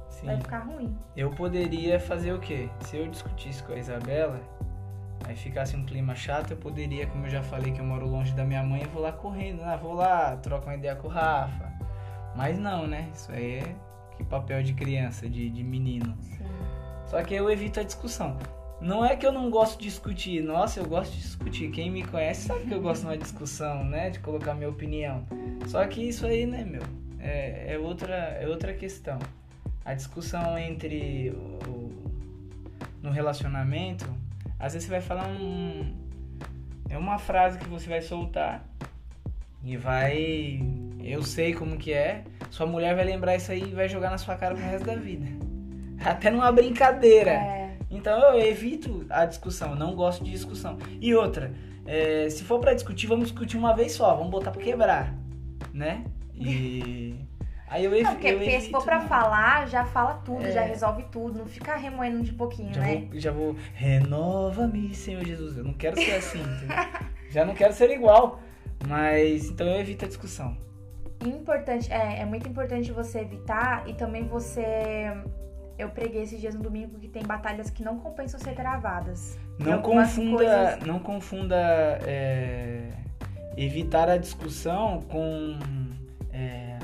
Sim. 0.09 0.27
vai 0.27 0.37
ficar 0.39 0.61
ruim. 0.61 0.97
Eu 1.17 1.31
poderia 1.31 2.01
fazer 2.01 2.33
o 2.33 2.41
quê? 2.41 2.69
Se 2.81 2.97
eu 2.97 3.07
discutisse 3.07 3.63
com 3.63 3.73
a 3.73 3.77
Isabela, 3.77 4.41
aí 5.25 5.37
ficasse 5.37 5.77
um 5.77 5.85
clima 5.85 6.15
chato, 6.15 6.53
eu 6.53 6.57
poderia, 6.57 7.07
como 7.07 7.27
eu 7.27 7.31
já 7.31 7.43
falei 7.43 7.73
que 7.73 7.81
eu 7.81 7.85
moro 7.85 8.07
longe 8.07 8.33
da 8.35 8.45
minha 8.45 8.63
mãe, 8.63 8.83
eu 8.83 8.89
vou 8.91 9.03
lá 9.03 9.13
correndo, 9.13 9.63
ah, 9.63 9.77
vou 9.77 9.95
lá, 9.95 10.37
troco 10.37 10.67
uma 10.67 10.75
ideia 10.75 10.97
com 10.97 11.09
o 11.09 11.11
Rafa. 11.11 11.73
Mas 12.35 12.59
não, 12.59 12.87
né? 12.87 13.09
Isso 13.15 13.31
aí 13.31 13.59
é 13.59 13.77
que 14.17 14.25
papel 14.25 14.63
de 14.63 14.73
criança, 14.73 15.29
de, 15.29 15.51
de 15.51 15.63
menino. 15.63 16.17
Sim. 16.21 16.45
Só 17.07 17.23
que 17.23 17.35
eu 17.35 17.51
evito 17.51 17.81
a 17.81 17.83
discussão. 17.83 18.39
Não 18.81 19.05
é 19.05 19.15
que 19.15 19.25
eu 19.25 19.31
não 19.31 19.49
gosto 19.51 19.79
de 19.79 19.85
discutir. 19.85 20.43
Nossa, 20.43 20.81
eu 20.81 20.87
gosto 20.87 21.13
de 21.13 21.21
discutir. 21.21 21.71
Quem 21.71 21.91
me 21.91 22.03
conhece 22.03 22.49
sabe 22.49 22.65
que 22.65 22.75
eu 22.75 22.81
gosto 22.81 23.03
de 23.03 23.09
uma 23.09 23.19
discussão, 23.19 23.85
né? 23.85 24.11
De 24.11 24.19
colocar 24.19 24.55
minha 24.55 24.69
opinião. 24.69 25.25
Só 25.69 25.87
que 25.87 26.03
isso 26.03 26.27
aí, 26.27 26.47
né, 26.47 26.65
meu? 26.65 26.83
É, 27.21 27.75
é 27.75 27.79
outra, 27.79 28.15
é 28.15 28.49
outra 28.49 28.75
questão. 28.75 29.19
A 29.85 29.95
discussão 29.95 30.59
entre 30.59 31.31
o, 31.31 31.91
no 33.03 33.11
relacionamento, 33.11 34.07
às 34.63 34.75
vezes 34.75 34.87
você 34.87 34.93
vai 34.93 35.01
falar 35.01 35.27
um. 35.27 35.93
É 36.89 36.97
uma 36.97 37.19
frase 37.19 37.59
que 37.59 37.69
você 37.69 37.89
vai 37.89 38.01
soltar 38.01 38.65
e 39.65 39.77
vai. 39.77 40.63
Eu 41.03 41.25
sei 41.25 41.53
como 41.53 41.77
que 41.77 41.93
é. 41.93 42.23
Sua 42.49 42.65
mulher 42.65 42.95
vai 42.95 43.05
lembrar 43.05 43.35
isso 43.35 43.51
aí 43.51 43.63
e 43.63 43.75
vai 43.75 43.89
jogar 43.89 44.11
na 44.11 44.19
sua 44.19 44.37
cara 44.37 44.55
pro 44.55 44.63
resto 44.63 44.87
da 44.87 44.95
vida. 44.95 45.27
Até 46.05 46.31
numa 46.31 46.53
brincadeira. 46.53 47.33
É. 47.33 47.77
Então 47.91 48.17
eu 48.21 48.41
evito 48.41 49.05
a 49.11 49.27
discussão, 49.27 49.75
não 49.75 49.97
gosto 49.97 50.23
de 50.23 50.31
discussão. 50.31 50.79
E 51.01 51.13
outra, 51.13 51.53
é, 51.85 52.31
se 52.31 52.45
for 52.45 52.61
para 52.61 52.73
discutir, 52.73 53.09
vamos 53.09 53.25
discutir 53.25 53.57
uma 53.57 53.75
vez 53.75 53.93
só, 53.93 54.15
vamos 54.15 54.31
botar 54.31 54.53
para 54.53 54.63
quebrar, 54.63 55.13
né? 55.75 56.05
E 56.35 57.17
aí 57.73 57.85
eu, 57.85 57.95
ev 57.95 58.03
não, 58.05 58.13
porque, 58.13 58.29
eu 58.29 58.39
porque 58.39 58.61
se 58.61 58.71
for 58.71 58.85
para 58.85 59.01
falar, 59.01 59.67
já 59.67 59.85
fala 59.85 60.15
tudo, 60.25 60.45
é... 60.47 60.53
já 60.53 60.63
resolve 60.63 61.05
tudo, 61.11 61.39
não 61.39 61.47
fica 61.47 61.75
remoendo 61.75 62.23
de 62.23 62.33
pouquinho, 62.33 62.75
já 62.75 62.81
né? 62.81 63.07
Vou, 63.11 63.21
já 63.21 63.31
vou, 63.33 63.57
renova-me, 63.75 64.95
Senhor 64.95 65.25
Jesus. 65.25 65.57
Eu 65.57 65.65
não 65.65 65.73
quero 65.73 65.97
ser 65.97 66.13
assim, 66.13 66.43
já 67.31 67.45
não 67.45 67.55
quero 67.55 67.73
ser 67.73 67.91
igual, 67.91 68.41
mas 68.87 69.49
então 69.49 69.67
eu 69.67 69.81
evito 69.81 70.05
a 70.05 70.09
discussão. 70.09 70.57
Importante, 71.25 71.91
é, 71.93 72.21
é 72.21 72.25
muito 72.25 72.49
importante 72.49 72.91
você 72.91 73.21
evitar 73.21 73.89
e 73.89 73.95
também 73.95 74.25
você. 74.25 74.65
Eu 75.79 75.89
preguei 75.89 76.23
esses 76.23 76.41
dias 76.41 76.55
no 76.55 76.63
domingo 76.63 76.99
que 76.99 77.09
tem 77.09 77.23
batalhas 77.23 77.71
que 77.71 77.83
não 77.83 77.99
compensam 77.99 78.39
ser 78.39 78.55
travadas. 78.55 79.39
Não 79.59 79.81
confunda, 79.81 80.37
coisas- 80.37 80.79
não 80.87 80.99
confunda 80.99 81.57
é, 82.05 82.91
evitar 83.57 84.09
a 84.09 84.17
discussão 84.17 85.01
com 85.03 85.59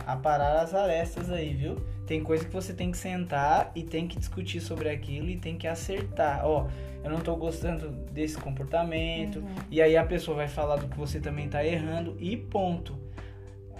aparar 0.08 0.60
as 0.62 0.74
arestas 0.74 1.30
aí, 1.30 1.52
viu? 1.52 1.76
Tem 2.06 2.22
coisa 2.22 2.42
que 2.44 2.52
você 2.52 2.72
tem 2.72 2.90
que 2.90 2.96
sentar 2.96 3.70
e 3.74 3.82
tem 3.82 4.08
que 4.08 4.18
discutir 4.18 4.60
sobre 4.60 4.88
aquilo 4.88 5.28
e 5.28 5.36
tem 5.36 5.58
que 5.58 5.66
acertar. 5.66 6.40
Ó, 6.46 6.66
eu 7.04 7.10
não 7.10 7.20
tô 7.20 7.36
gostando 7.36 7.90
desse 8.10 8.38
comportamento. 8.38 9.40
Uhum. 9.40 9.54
E 9.70 9.82
aí 9.82 9.96
a 9.96 10.04
pessoa 10.04 10.38
vai 10.38 10.48
falar 10.48 10.76
do 10.76 10.88
que 10.88 10.96
você 10.96 11.20
também 11.20 11.48
tá 11.48 11.62
errando 11.64 12.16
e 12.18 12.34
ponto. 12.36 12.96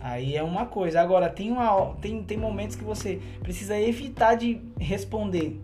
Aí 0.03 0.37
é 0.37 0.43
uma 0.43 0.67
coisa. 0.67 1.01
Agora, 1.01 1.31
tem, 1.31 1.51
uma, 1.51 1.95
tem, 2.03 2.23
tem 2.23 2.37
momentos 2.37 2.77
que 2.77 2.85
você 2.85 3.21
precisa 3.41 3.79
evitar 3.81 4.35
de 4.35 4.61
responder 4.79 5.61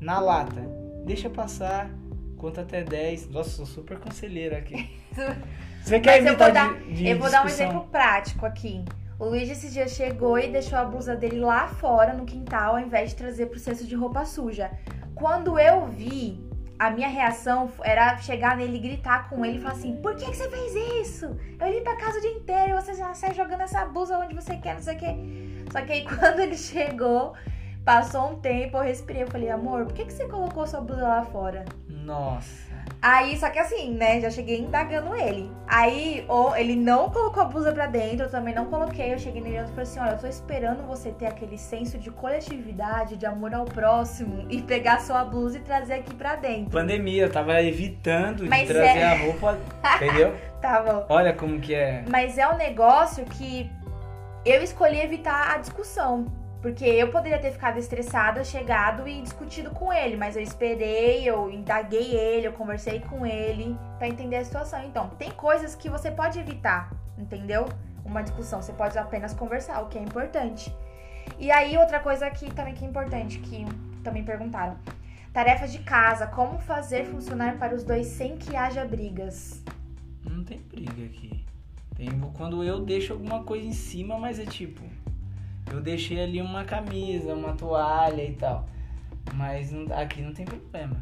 na 0.00 0.18
lata. 0.18 0.60
Deixa 1.06 1.30
passar, 1.30 1.88
conta 2.36 2.62
até 2.62 2.82
10. 2.82 3.30
Nossa, 3.30 3.50
sou 3.50 3.64
super 3.66 3.98
conselheira 3.98 4.58
aqui. 4.58 4.90
Você 5.80 6.00
quer 6.00 6.20
Mas 6.20 6.26
eu 6.26 6.32
evitar 6.32 6.44
vou 6.44 6.54
dar- 6.54 6.80
de, 6.80 6.92
de 6.94 7.08
Eu 7.08 7.18
vou 7.18 7.30
dar 7.30 7.42
um 7.42 7.46
discussão? 7.46 7.68
exemplo 7.70 7.88
prático 7.88 8.44
aqui. 8.44 8.84
O 9.18 9.24
Luiz 9.24 9.50
esses 9.50 9.72
dias 9.72 9.90
chegou 9.90 10.38
e 10.38 10.48
deixou 10.48 10.78
a 10.78 10.84
blusa 10.84 11.16
dele 11.16 11.40
lá 11.40 11.66
fora 11.66 12.12
no 12.12 12.24
quintal, 12.24 12.76
ao 12.76 12.80
invés 12.80 13.10
de 13.10 13.16
trazer 13.16 13.46
pro 13.46 13.58
cesto 13.58 13.84
de 13.84 13.96
roupa 13.96 14.24
suja. 14.24 14.70
Quando 15.12 15.58
eu 15.58 15.86
vi, 15.86 16.48
a 16.78 16.88
minha 16.88 17.08
reação 17.08 17.68
era 17.82 18.16
chegar 18.18 18.56
nele 18.56 18.78
gritar 18.78 19.28
com 19.28 19.44
ele 19.44 19.58
e 19.58 19.60
falar 19.60 19.74
assim: 19.74 19.96
Por 19.96 20.14
que, 20.14 20.24
que 20.24 20.36
você 20.36 20.48
fez 20.48 21.08
isso? 21.08 21.36
Eu 21.58 21.68
limpo 21.68 21.90
a 21.90 21.96
casa 21.96 22.18
o 22.18 22.20
dia 22.20 22.30
inteiro 22.30 22.70
e 22.70 22.80
você 22.80 22.94
já 22.94 23.12
sai 23.12 23.34
jogando 23.34 23.62
essa 23.62 23.84
blusa 23.86 24.16
onde 24.16 24.36
você 24.36 24.56
quer, 24.56 24.74
não 24.74 24.82
sei 24.82 24.94
o 24.94 24.98
quê. 24.98 25.16
Só 25.72 25.80
que 25.82 25.92
aí 25.92 26.04
quando 26.06 26.38
ele 26.38 26.56
chegou, 26.56 27.34
passou 27.84 28.30
um 28.30 28.36
tempo, 28.36 28.76
eu 28.76 28.84
respirei. 28.84 29.24
Eu 29.24 29.28
falei: 29.28 29.50
Amor, 29.50 29.86
por 29.86 29.94
que, 29.94 30.04
que 30.04 30.12
você 30.12 30.28
colocou 30.28 30.64
sua 30.64 30.80
blusa 30.80 31.02
lá 31.02 31.24
fora? 31.24 31.64
Nossa. 31.88 32.67
Aí, 33.00 33.36
só 33.38 33.48
que 33.48 33.58
assim, 33.58 33.94
né? 33.94 34.20
Já 34.20 34.28
cheguei 34.30 34.58
indagando 34.60 35.14
ele. 35.14 35.50
Aí, 35.68 36.24
ou 36.26 36.56
ele 36.56 36.74
não 36.74 37.10
colocou 37.10 37.42
a 37.42 37.46
blusa 37.46 37.72
pra 37.72 37.86
dentro, 37.86 38.26
eu 38.26 38.30
também 38.30 38.52
não 38.54 38.64
coloquei. 38.66 39.12
Eu 39.14 39.18
cheguei 39.18 39.40
nele 39.40 39.58
e 39.58 39.66
falei 39.68 39.82
assim: 39.82 40.00
olha, 40.00 40.10
eu 40.10 40.18
tô 40.18 40.26
esperando 40.26 40.86
você 40.86 41.10
ter 41.12 41.26
aquele 41.26 41.56
senso 41.56 41.96
de 41.98 42.10
coletividade, 42.10 43.16
de 43.16 43.24
amor 43.26 43.54
ao 43.54 43.64
próximo 43.64 44.46
e 44.50 44.60
pegar 44.62 45.00
sua 45.00 45.24
blusa 45.24 45.58
e 45.58 45.60
trazer 45.60 45.94
aqui 45.94 46.14
pra 46.14 46.34
dentro. 46.36 46.70
Pandemia, 46.70 47.24
eu 47.24 47.30
tava 47.32 47.62
evitando 47.62 48.44
Mas 48.48 48.66
de 48.66 48.74
trazer 48.74 48.98
é- 48.98 49.04
a 49.04 49.16
roupa. 49.24 49.58
Entendeu? 49.96 50.34
Tá 50.60 50.82
bom. 50.82 51.06
Olha 51.08 51.32
como 51.32 51.60
que 51.60 51.74
é. 51.74 52.04
Mas 52.10 52.36
é 52.36 52.48
um 52.48 52.56
negócio 52.56 53.24
que 53.24 53.70
eu 54.44 54.62
escolhi 54.62 55.00
evitar 55.00 55.54
a 55.54 55.58
discussão. 55.58 56.26
Porque 56.60 56.84
eu 56.84 57.10
poderia 57.10 57.38
ter 57.38 57.52
ficado 57.52 57.78
estressada, 57.78 58.42
chegado 58.42 59.06
e 59.06 59.22
discutido 59.22 59.70
com 59.70 59.92
ele, 59.92 60.16
mas 60.16 60.36
eu 60.36 60.42
esperei, 60.42 61.22
eu 61.28 61.48
indaguei 61.50 62.16
ele, 62.16 62.48
eu 62.48 62.52
conversei 62.52 62.98
com 63.00 63.24
ele 63.24 63.76
pra 63.96 64.08
entender 64.08 64.36
a 64.36 64.44
situação. 64.44 64.82
Então, 64.82 65.08
tem 65.10 65.30
coisas 65.30 65.76
que 65.76 65.88
você 65.88 66.10
pode 66.10 66.38
evitar, 66.38 66.92
entendeu? 67.16 67.68
Uma 68.04 68.22
discussão, 68.22 68.60
você 68.60 68.72
pode 68.72 68.98
apenas 68.98 69.32
conversar, 69.32 69.80
o 69.82 69.86
que 69.88 69.98
é 69.98 70.02
importante. 70.02 70.74
E 71.38 71.50
aí, 71.52 71.76
outra 71.76 72.00
coisa 72.00 72.28
que 72.30 72.52
também 72.52 72.74
que 72.74 72.84
é 72.84 72.88
importante, 72.88 73.38
que 73.38 73.64
também 74.02 74.24
perguntaram. 74.24 74.76
Tarefas 75.32 75.70
de 75.70 75.78
casa, 75.80 76.26
como 76.26 76.58
fazer 76.58 77.04
funcionar 77.04 77.56
para 77.58 77.74
os 77.74 77.84
dois 77.84 78.08
sem 78.08 78.36
que 78.36 78.56
haja 78.56 78.84
brigas? 78.84 79.62
Não 80.24 80.42
tem 80.42 80.58
briga 80.58 81.04
aqui. 81.04 81.44
Tem 81.94 82.08
quando 82.32 82.64
eu 82.64 82.80
deixo 82.80 83.12
alguma 83.12 83.44
coisa 83.44 83.66
em 83.66 83.72
cima, 83.72 84.18
mas 84.18 84.38
é 84.40 84.46
tipo, 84.46 84.82
eu 85.72 85.80
deixei 85.80 86.22
ali 86.22 86.40
uma 86.42 86.64
camisa, 86.64 87.34
uma 87.34 87.52
toalha 87.52 88.22
e 88.22 88.32
tal. 88.34 88.66
Mas 89.34 89.72
aqui 89.92 90.22
não 90.22 90.32
tem 90.32 90.44
problema. 90.44 90.96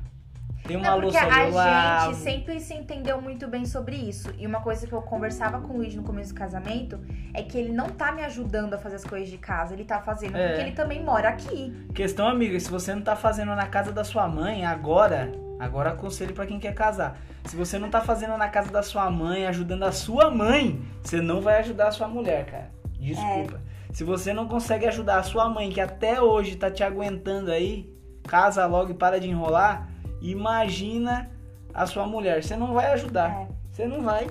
Tem 0.66 0.76
uma 0.76 0.85
Não, 0.90 1.00
porque 1.00 1.16
louça 1.16 1.32
a 1.32 1.44
lavo. 1.49 2.06
gente 2.12 2.23
sempre 2.25 2.58
se 2.58 2.75
entendeu 2.75 3.20
muito 3.23 3.46
bem 3.46 3.64
sobre 3.64 3.94
isso. 3.94 4.35
E 4.37 4.44
uma 4.44 4.61
coisa 4.61 4.85
que 4.85 4.92
eu 4.92 5.00
conversava 5.00 5.61
com 5.61 5.75
o 5.75 5.76
Luiz 5.76 5.94
no 5.94 6.02
começo 6.02 6.35
do 6.35 6.38
casamento 6.38 6.99
é 7.32 7.40
que 7.42 7.56
ele 7.56 7.73
não 7.73 7.87
tá 7.88 8.11
me 8.11 8.25
ajudando 8.25 8.75
a 8.75 8.78
fazer 8.78 8.96
as 8.96 9.04
coisas 9.04 9.28
de 9.28 9.38
casa. 9.38 9.75
Ele 9.75 9.85
tá 9.85 10.00
fazendo 10.00 10.37
É. 10.37 10.49
porque 10.49 10.62
ele 10.62 10.73
também 10.73 11.04
mora 11.04 11.28
aqui. 11.28 11.73
Questão, 11.94 12.26
amiga, 12.26 12.58
se 12.58 12.68
você 12.68 12.92
não 12.92 13.02
tá 13.02 13.14
fazendo 13.14 13.54
na 13.54 13.66
casa 13.66 13.92
da 13.92 14.02
sua 14.02 14.26
mãe, 14.26 14.66
agora, 14.66 15.30
agora 15.61 15.90
aconselho 15.90 16.35
pra 16.35 16.44
quem 16.46 16.58
quer 16.58 16.75
casar. 16.75 17.16
Se 17.44 17.54
você 17.54 17.78
não 17.78 17.88
tá 17.88 18.00
fazendo 18.00 18.37
na 18.37 18.49
casa 18.49 18.73
da 18.73 18.82
sua 18.82 19.08
mãe, 19.08 19.46
ajudando 19.46 19.85
a 19.85 19.92
sua 19.92 20.32
mãe, 20.32 20.82
você 21.00 21.20
não 21.20 21.40
vai 21.40 21.61
ajudar 21.61 21.88
a 21.88 21.92
sua 21.92 22.08
mulher, 22.08 22.44
cara. 22.46 22.70
Desculpa. 22.99 23.61
Se 23.96 24.04
você 24.04 24.30
não 24.34 24.46
consegue 24.46 24.84
ajudar 24.84 25.20
a 25.20 25.22
sua 25.22 25.48
mãe, 25.48 25.70
que 25.70 25.80
até 25.80 26.20
hoje 26.20 26.54
tá 26.54 26.70
te 26.70 26.84
aguentando 26.84 27.50
aí, 27.50 27.90
casa 28.28 28.66
logo 28.66 28.90
e 28.90 28.94
para 28.94 29.18
de 29.18 29.26
enrolar, 29.26 29.88
imagina 30.20 31.30
a 31.72 31.86
sua 31.86 32.06
mulher. 32.06 32.44
Você 32.44 32.54
não 32.56 32.74
vai 32.74 32.88
ajudar. 32.92 33.30
É. 33.30 33.46
Você 33.70 33.86
não 33.86 34.02
vai. 34.02 34.26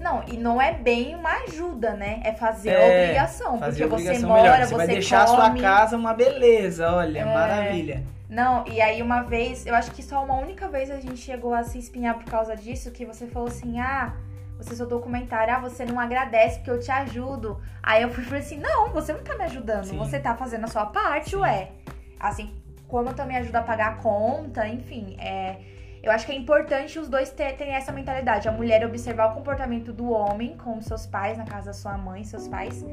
Não, 0.00 0.22
e 0.28 0.36
não 0.36 0.62
é 0.62 0.72
bem 0.72 1.16
uma 1.16 1.42
ajuda, 1.42 1.94
né? 1.94 2.20
É 2.24 2.32
fazer 2.32 2.70
a 2.70 2.78
É, 2.80 3.02
obrigação. 3.02 3.58
Fazer 3.58 3.88
porque 3.88 4.00
você 4.00 4.08
obrigação 4.10 4.28
mora, 4.28 4.42
melhor. 4.42 4.58
Você, 4.58 4.66
você 4.68 4.76
vai 4.76 4.86
deixar 4.86 5.22
a 5.24 5.26
sua 5.26 5.48
come. 5.48 5.60
casa 5.60 5.96
uma 5.96 6.14
beleza, 6.14 6.92
olha, 6.92 7.18
É. 7.18 7.24
maravilha. 7.34 8.04
Não, 8.28 8.64
e 8.64 8.80
aí 8.80 9.02
uma 9.02 9.22
vez, 9.22 9.66
eu 9.66 9.74
acho 9.74 9.90
que 9.90 10.04
só 10.04 10.22
uma 10.22 10.34
única 10.34 10.68
vez 10.68 10.88
a 10.88 11.00
gente 11.00 11.16
chegou 11.16 11.52
a 11.52 11.64
se 11.64 11.80
espinhar 11.80 12.14
por 12.14 12.26
causa 12.26 12.54
disso, 12.54 12.92
que 12.92 13.04
você 13.04 13.26
falou 13.26 13.48
assim, 13.48 13.80
ah, 13.80 14.14
você 14.58 14.74
soltou 14.74 14.98
o 14.98 15.02
comentário, 15.02 15.54
ah, 15.54 15.60
você 15.60 15.84
não 15.84 15.98
agradece 15.98 16.58
porque 16.58 16.70
eu 16.70 16.80
te 16.80 16.90
ajudo. 16.90 17.60
Aí 17.82 18.02
eu 18.02 18.10
fui 18.10 18.24
e 18.24 18.26
falei 18.26 18.40
assim, 18.40 18.58
não, 18.58 18.90
você 18.90 19.12
não 19.12 19.22
tá 19.22 19.36
me 19.36 19.44
ajudando, 19.44 19.84
Sim. 19.84 19.96
você 19.96 20.18
tá 20.18 20.34
fazendo 20.34 20.64
a 20.64 20.68
sua 20.68 20.86
parte, 20.86 21.30
Sim. 21.30 21.36
ué. 21.36 21.70
Assim, 22.18 22.60
como 22.88 23.10
eu 23.10 23.14
também 23.14 23.36
ajudo 23.36 23.56
a 23.56 23.62
pagar 23.62 23.92
a 23.92 23.94
conta, 23.96 24.66
enfim, 24.66 25.16
é... 25.18 25.56
Eu 26.02 26.12
acho 26.12 26.24
que 26.26 26.32
é 26.32 26.36
importante 26.36 26.98
os 26.98 27.08
dois 27.08 27.30
ter- 27.30 27.56
terem 27.56 27.74
essa 27.74 27.90
mentalidade. 27.90 28.48
A 28.48 28.52
mulher 28.52 28.84
observar 28.84 29.32
o 29.32 29.34
comportamento 29.34 29.92
do 29.92 30.10
homem 30.10 30.56
com 30.56 30.80
seus 30.80 31.06
pais, 31.06 31.36
na 31.36 31.44
casa 31.44 31.66
da 31.66 31.72
sua 31.72 31.98
mãe, 31.98 32.22
seus 32.22 32.46
pais. 32.46 32.84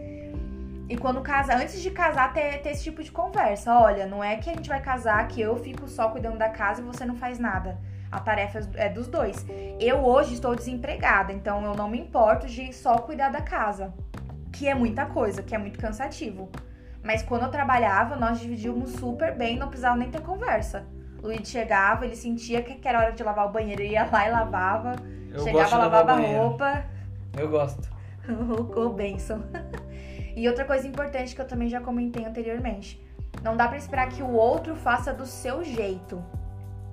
E 0.89 0.98
quando 0.98 1.22
casa, 1.22 1.55
antes 1.55 1.81
de 1.81 1.91
casar, 1.91 2.34
ter, 2.34 2.62
ter 2.62 2.69
esse 2.72 2.84
tipo 2.84 3.03
de 3.03 3.12
conversa. 3.12 3.77
Olha, 3.77 4.05
não 4.07 4.24
é 4.24 4.36
que 4.38 4.50
a 4.50 4.53
gente 4.53 4.67
vai 4.67 4.81
casar 4.81 5.27
que 5.27 5.39
eu 5.39 5.55
fico 5.57 5.88
só 5.88 6.10
cuidando 6.10 6.38
da 6.38 6.50
casa 6.50 6.81
e 6.81 6.84
você 6.84 7.05
não 7.05 7.15
faz 7.15 7.38
nada. 7.39 7.77
A 8.12 8.19
tarefa 8.19 8.59
é 8.75 8.89
dos 8.89 9.07
dois. 9.07 9.45
Eu 9.79 10.05
hoje 10.05 10.35
estou 10.35 10.55
desempregada, 10.55 11.33
então 11.33 11.63
eu 11.63 11.75
não 11.75 11.89
me 11.89 12.00
importo 12.00 12.47
de 12.47 12.71
só 12.74 12.97
cuidar 13.00 13.29
da 13.29 13.41
casa. 13.41 13.93
Que 14.51 14.67
é 14.67 14.75
muita 14.75 15.05
coisa, 15.05 15.43
que 15.43 15.53
é 15.53 15.57
muito 15.57 15.77
cansativo. 15.77 16.50
Mas 17.03 17.21
quando 17.21 17.43
eu 17.43 17.50
trabalhava, 17.50 18.15
nós 18.15 18.39
dividíamos 18.39 18.91
super 18.91 19.35
bem, 19.35 19.57
não 19.57 19.67
precisava 19.67 19.95
nem 19.95 20.09
ter 20.09 20.21
conversa. 20.21 20.85
O 21.21 21.27
Luiz 21.27 21.47
chegava, 21.47 22.05
ele 22.05 22.15
sentia 22.15 22.62
que 22.62 22.88
era 22.88 23.00
hora 23.00 23.12
de 23.12 23.24
lavar 23.24 23.47
o 23.47 23.51
banheiro, 23.51 23.81
ele 23.81 23.93
ia 23.93 24.09
lá 24.12 24.27
e 24.27 24.31
lavava. 24.31 24.95
Eu 25.31 25.39
chegava, 25.41 25.77
lavava 25.77 26.13
a 26.13 26.15
roupa. 26.15 26.85
Eu 27.38 27.50
gosto. 27.50 27.89
o 28.75 28.89
Benção. 28.89 29.43
E 30.38 30.50
outra 30.50 30.65
coisa 30.65 30.85
importante 30.85 31.33
que 31.33 31.39
eu 31.39 31.47
também 31.47 31.69
já 31.69 31.79
comentei 31.79 32.25
anteriormente. 32.25 33.01
Não 33.41 33.55
dá 33.55 33.69
pra 33.69 33.77
esperar 33.77 34.09
que 34.09 34.21
o 34.21 34.33
outro 34.33 34.75
faça 34.75 35.13
do 35.13 35.25
seu 35.25 35.63
jeito. 35.63 36.21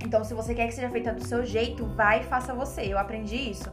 Então, 0.04 0.24
se 0.24 0.34
você 0.34 0.54
quer 0.54 0.66
que 0.66 0.74
seja 0.74 0.90
feita 0.90 1.12
do 1.12 1.24
seu 1.24 1.44
jeito, 1.44 1.86
vai 1.86 2.20
e 2.20 2.24
faça 2.24 2.52
você. 2.52 2.82
Eu 2.82 2.98
aprendi 2.98 3.36
isso. 3.36 3.70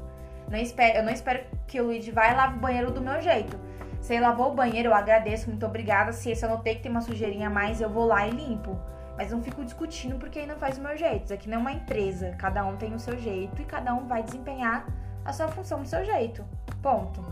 Não 0.50 0.58
espero, 0.58 0.98
eu 0.98 1.04
não 1.04 1.12
espero 1.12 1.44
que 1.68 1.80
o 1.80 1.86
Luigi 1.86 2.12
vá 2.12 2.32
e 2.32 2.36
lave 2.36 2.58
o 2.58 2.60
banheiro 2.60 2.92
do 2.92 3.02
meu 3.02 3.22
jeito. 3.22 3.58
Se 4.02 4.14
ele 4.14 4.22
lavou 4.22 4.52
o 4.52 4.56
banheiro, 4.56 4.90
eu 4.90 4.94
agradeço, 4.94 5.50
muito 5.50 5.66
obrigada. 5.66 6.12
Se 6.14 6.32
eu 6.32 6.50
notei 6.50 6.76
que 6.76 6.82
tem 6.82 6.92
uma 6.92 7.02
sujeirinha 7.02 7.48
a 7.48 7.50
mais, 7.50 7.82
eu 7.82 7.90
vou 7.90 8.06
lá 8.06 8.28
e 8.28 8.32
limpo. 8.32 8.80
Mas 9.18 9.32
não 9.32 9.44
fico 9.44 9.66
discutindo 9.66 10.18
porque 10.18 10.40
ele 10.40 10.48
não 10.48 10.56
faz 10.56 10.78
o 10.78 10.82
meu 10.82 10.96
jeito. 10.96 11.26
Isso 11.26 11.34
aqui 11.34 11.50
não 11.50 11.58
é 11.58 11.62
uma 11.62 11.72
empresa. 11.74 12.34
Cada 12.38 12.66
um 12.66 12.78
tem 12.78 12.94
o 12.94 13.00
seu 13.00 13.18
jeito 13.20 13.62
e 13.62 13.66
cada 13.66 13.94
um 13.94 14.08
vai 14.08 14.24
desempenhar 14.24 14.88
a 15.26 15.34
sua 15.34 15.50
função 15.50 15.82
do 15.82 15.88
seu 15.88 16.06
jeito. 16.06 16.46
Ponto. 16.82 17.24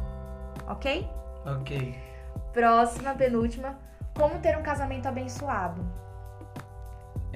Ok? 0.67 1.09
Ok. 1.45 1.97
Próxima, 2.51 3.15
penúltima. 3.15 3.79
Como 4.13 4.39
ter 4.39 4.57
um 4.57 4.63
casamento 4.63 5.07
abençoado? 5.07 5.81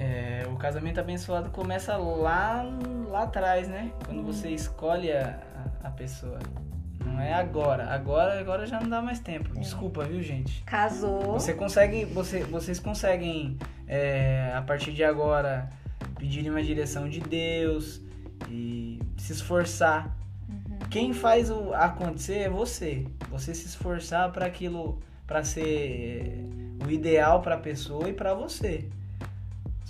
É, 0.02 0.42
o 0.52 0.56
casamento 0.56 0.98
abençoado 0.98 1.50
começa 1.50 1.96
lá, 1.96 2.66
lá 3.08 3.22
atrás, 3.22 3.68
né? 3.68 3.92
Quando 4.04 4.24
você 4.24 4.48
escolhe 4.48 5.12
a, 5.12 5.38
a 5.84 5.90
pessoa. 5.90 6.40
Não 7.04 7.20
é 7.20 7.32
agora. 7.32 7.84
Agora, 7.84 8.40
agora 8.40 8.66
já 8.66 8.80
não 8.80 8.88
dá 8.88 9.00
mais 9.00 9.20
tempo. 9.20 9.54
Desculpa, 9.54 10.02
viu, 10.04 10.20
gente? 10.20 10.64
Casou. 10.64 11.34
Você 11.34 11.54
consegue, 11.54 12.04
você, 12.04 12.42
vocês 12.42 12.80
conseguem 12.80 13.56
é, 13.86 14.52
a 14.56 14.62
partir 14.62 14.92
de 14.92 15.04
agora 15.04 15.70
pedirem 16.18 16.50
uma 16.50 16.62
direção 16.62 17.08
de 17.08 17.20
Deus 17.20 18.00
e 18.48 19.00
se 19.16 19.32
esforçar. 19.32 20.16
Quem 20.90 21.12
faz 21.12 21.48
o 21.48 21.72
acontecer 21.74 22.38
é 22.38 22.50
você. 22.50 23.06
Você 23.30 23.54
se 23.54 23.66
esforçar 23.66 24.32
para 24.32 24.46
aquilo, 24.46 24.98
para 25.28 25.44
ser 25.44 26.44
o 26.84 26.90
ideal 26.90 27.40
para 27.40 27.54
a 27.54 27.58
pessoa 27.58 28.08
e 28.08 28.12
para 28.12 28.34
você. 28.34 28.88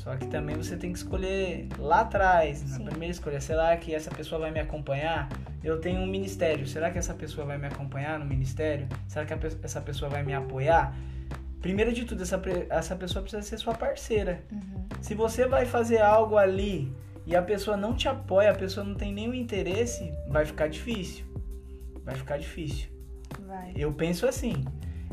Só 0.02 0.16
que 0.16 0.26
também 0.26 0.56
você 0.56 0.76
tem 0.76 0.90
que 0.90 0.98
escolher 0.98 1.68
lá 1.78 2.00
atrás, 2.00 2.60
na 2.68 2.76
Sim. 2.78 2.84
primeira 2.86 3.12
escolha. 3.12 3.40
Será 3.40 3.76
que 3.76 3.94
essa 3.94 4.10
pessoa 4.10 4.40
vai 4.40 4.50
me 4.50 4.58
acompanhar? 4.58 5.28
Eu 5.62 5.80
tenho 5.80 6.00
um 6.00 6.06
ministério. 6.08 6.66
Será 6.66 6.90
que 6.90 6.98
essa 6.98 7.14
pessoa 7.14 7.46
vai 7.46 7.56
me 7.56 7.68
acompanhar 7.68 8.18
no 8.18 8.24
ministério? 8.24 8.88
Será 9.06 9.24
que 9.24 9.36
pe- 9.36 9.56
essa 9.62 9.80
pessoa 9.80 10.10
vai 10.10 10.24
me 10.24 10.34
apoiar? 10.34 10.92
Primeiro 11.60 11.92
de 11.92 12.04
tudo, 12.04 12.24
essa, 12.24 12.42
essa 12.68 12.96
pessoa 12.96 13.22
precisa 13.22 13.42
ser 13.44 13.58
sua 13.58 13.74
parceira. 13.74 14.42
Uhum. 14.50 14.86
Se 15.00 15.14
você 15.14 15.46
vai 15.46 15.66
fazer 15.66 16.00
algo 16.00 16.36
ali 16.36 16.92
e 17.24 17.36
a 17.36 17.42
pessoa 17.42 17.76
não 17.76 17.94
te 17.94 18.08
apoia, 18.08 18.50
a 18.50 18.54
pessoa 18.56 18.84
não 18.84 18.96
tem 18.96 19.12
nenhum 19.12 19.32
interesse, 19.34 20.12
vai 20.28 20.44
ficar 20.44 20.66
difícil. 20.66 21.24
Vai 22.04 22.16
ficar 22.16 22.38
difícil. 22.38 22.88
Vai. 23.46 23.72
Eu 23.76 23.92
penso 23.92 24.26
assim. 24.26 24.64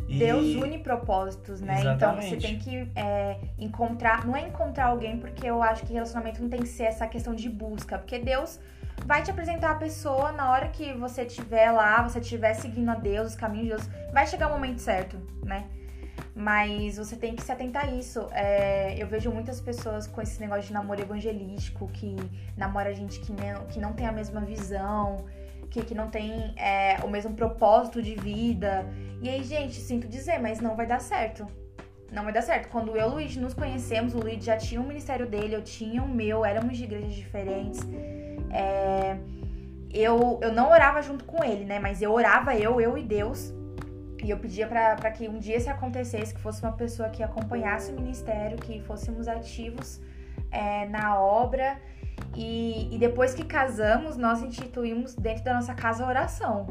E- 0.09 0.17
Deus 0.17 0.55
une 0.55 0.79
propósitos, 0.79 1.61
né? 1.61 1.79
Exatamente. 1.79 2.25
Então 2.25 2.39
você 2.39 2.47
tem 2.47 2.57
que 2.57 2.91
é, 2.95 3.37
encontrar. 3.59 4.25
Não 4.25 4.35
é 4.35 4.41
encontrar 4.41 4.87
alguém, 4.87 5.17
porque 5.17 5.45
eu 5.47 5.61
acho 5.61 5.85
que 5.85 5.93
relacionamento 5.93 6.41
não 6.41 6.49
tem 6.49 6.59
que 6.59 6.67
ser 6.67 6.83
essa 6.83 7.05
questão 7.07 7.35
de 7.35 7.47
busca. 7.47 7.99
Porque 7.99 8.17
Deus 8.17 8.59
vai 9.05 9.21
te 9.21 9.29
apresentar 9.29 9.71
a 9.71 9.75
pessoa 9.75 10.31
na 10.31 10.51
hora 10.51 10.67
que 10.69 10.93
você 10.93 11.21
estiver 11.21 11.71
lá, 11.71 12.01
você 12.01 12.19
estiver 12.19 12.53
seguindo 12.55 12.89
a 12.89 12.95
Deus, 12.95 13.29
os 13.29 13.35
caminhos 13.35 13.67
de 13.67 13.69
Deus. 13.69 14.11
Vai 14.11 14.25
chegar 14.25 14.47
o 14.47 14.51
momento 14.51 14.79
certo, 14.79 15.17
né? 15.43 15.65
Mas 16.35 16.97
você 16.97 17.15
tem 17.15 17.35
que 17.35 17.43
se 17.43 17.51
atentar 17.51 17.85
a 17.85 17.91
isso. 17.91 18.27
É, 18.31 18.95
eu 18.97 19.07
vejo 19.07 19.29
muitas 19.31 19.61
pessoas 19.61 20.07
com 20.07 20.21
esse 20.21 20.39
negócio 20.39 20.63
de 20.63 20.73
namoro 20.73 21.01
evangelístico, 21.01 21.87
que 21.89 22.15
namora 22.57 22.93
gente 22.93 23.19
que 23.19 23.31
não, 23.31 23.65
que 23.67 23.79
não 23.79 23.93
tem 23.93 24.07
a 24.07 24.11
mesma 24.11 24.41
visão, 24.41 25.25
que, 25.69 25.83
que 25.83 25.95
não 25.95 26.09
tem 26.09 26.53
é, 26.57 26.97
o 27.03 27.09
mesmo 27.09 27.33
propósito 27.33 28.01
de 28.01 28.15
vida. 28.15 28.85
E 29.21 29.29
aí, 29.29 29.43
gente, 29.43 29.75
sinto 29.75 30.07
dizer, 30.07 30.39
mas 30.39 30.59
não 30.59 30.75
vai 30.75 30.85
dar 30.85 30.99
certo. 30.99 31.45
Não 32.11 32.23
vai 32.23 32.33
dar 32.33 32.41
certo. 32.41 32.69
Quando 32.69 32.95
eu 32.95 33.07
e 33.07 33.09
o 33.09 33.13
Luigi 33.13 33.39
nos 33.39 33.53
conhecemos, 33.53 34.15
o 34.15 34.19
Luigi 34.19 34.45
já 34.45 34.57
tinha 34.57 34.81
um 34.81 34.88
ministério 34.88 35.27
dele, 35.27 35.55
eu 35.55 35.61
tinha 35.61 36.01
o 36.01 36.07
meu, 36.07 36.43
éramos 36.43 36.77
de 36.77 36.83
igrejas 36.85 37.13
diferentes. 37.13 37.79
É, 38.51 39.17
eu, 39.93 40.39
eu 40.41 40.51
não 40.51 40.71
orava 40.71 41.01
junto 41.01 41.23
com 41.25 41.43
ele, 41.43 41.65
né? 41.65 41.79
Mas 41.79 42.01
eu 42.01 42.11
orava 42.11 42.55
eu, 42.55 42.81
eu 42.81 42.97
e 42.97 43.03
Deus. 43.03 43.53
E 44.23 44.29
eu 44.29 44.38
pedia 44.38 44.67
pra 44.67 45.11
que 45.11 45.27
um 45.29 45.38
dia 45.38 45.55
isso 45.55 45.69
acontecesse, 45.69 46.33
que 46.33 46.41
fosse 46.41 46.61
uma 46.61 46.73
pessoa 46.73 47.09
que 47.09 47.23
acompanhasse 47.23 47.91
o 47.91 47.95
ministério, 47.95 48.57
que 48.57 48.81
fôssemos 48.81 49.27
ativos 49.27 50.01
é, 50.51 50.88
na 50.88 51.19
obra. 51.19 51.79
E, 52.41 52.88
e 52.96 52.98
depois 52.98 53.34
que 53.34 53.43
casamos, 53.43 54.15
nós 54.15 54.41
instituímos 54.41 55.13
dentro 55.13 55.43
da 55.43 55.53
nossa 55.55 55.74
casa 55.74 56.05
a 56.05 56.08
oração. 56.08 56.65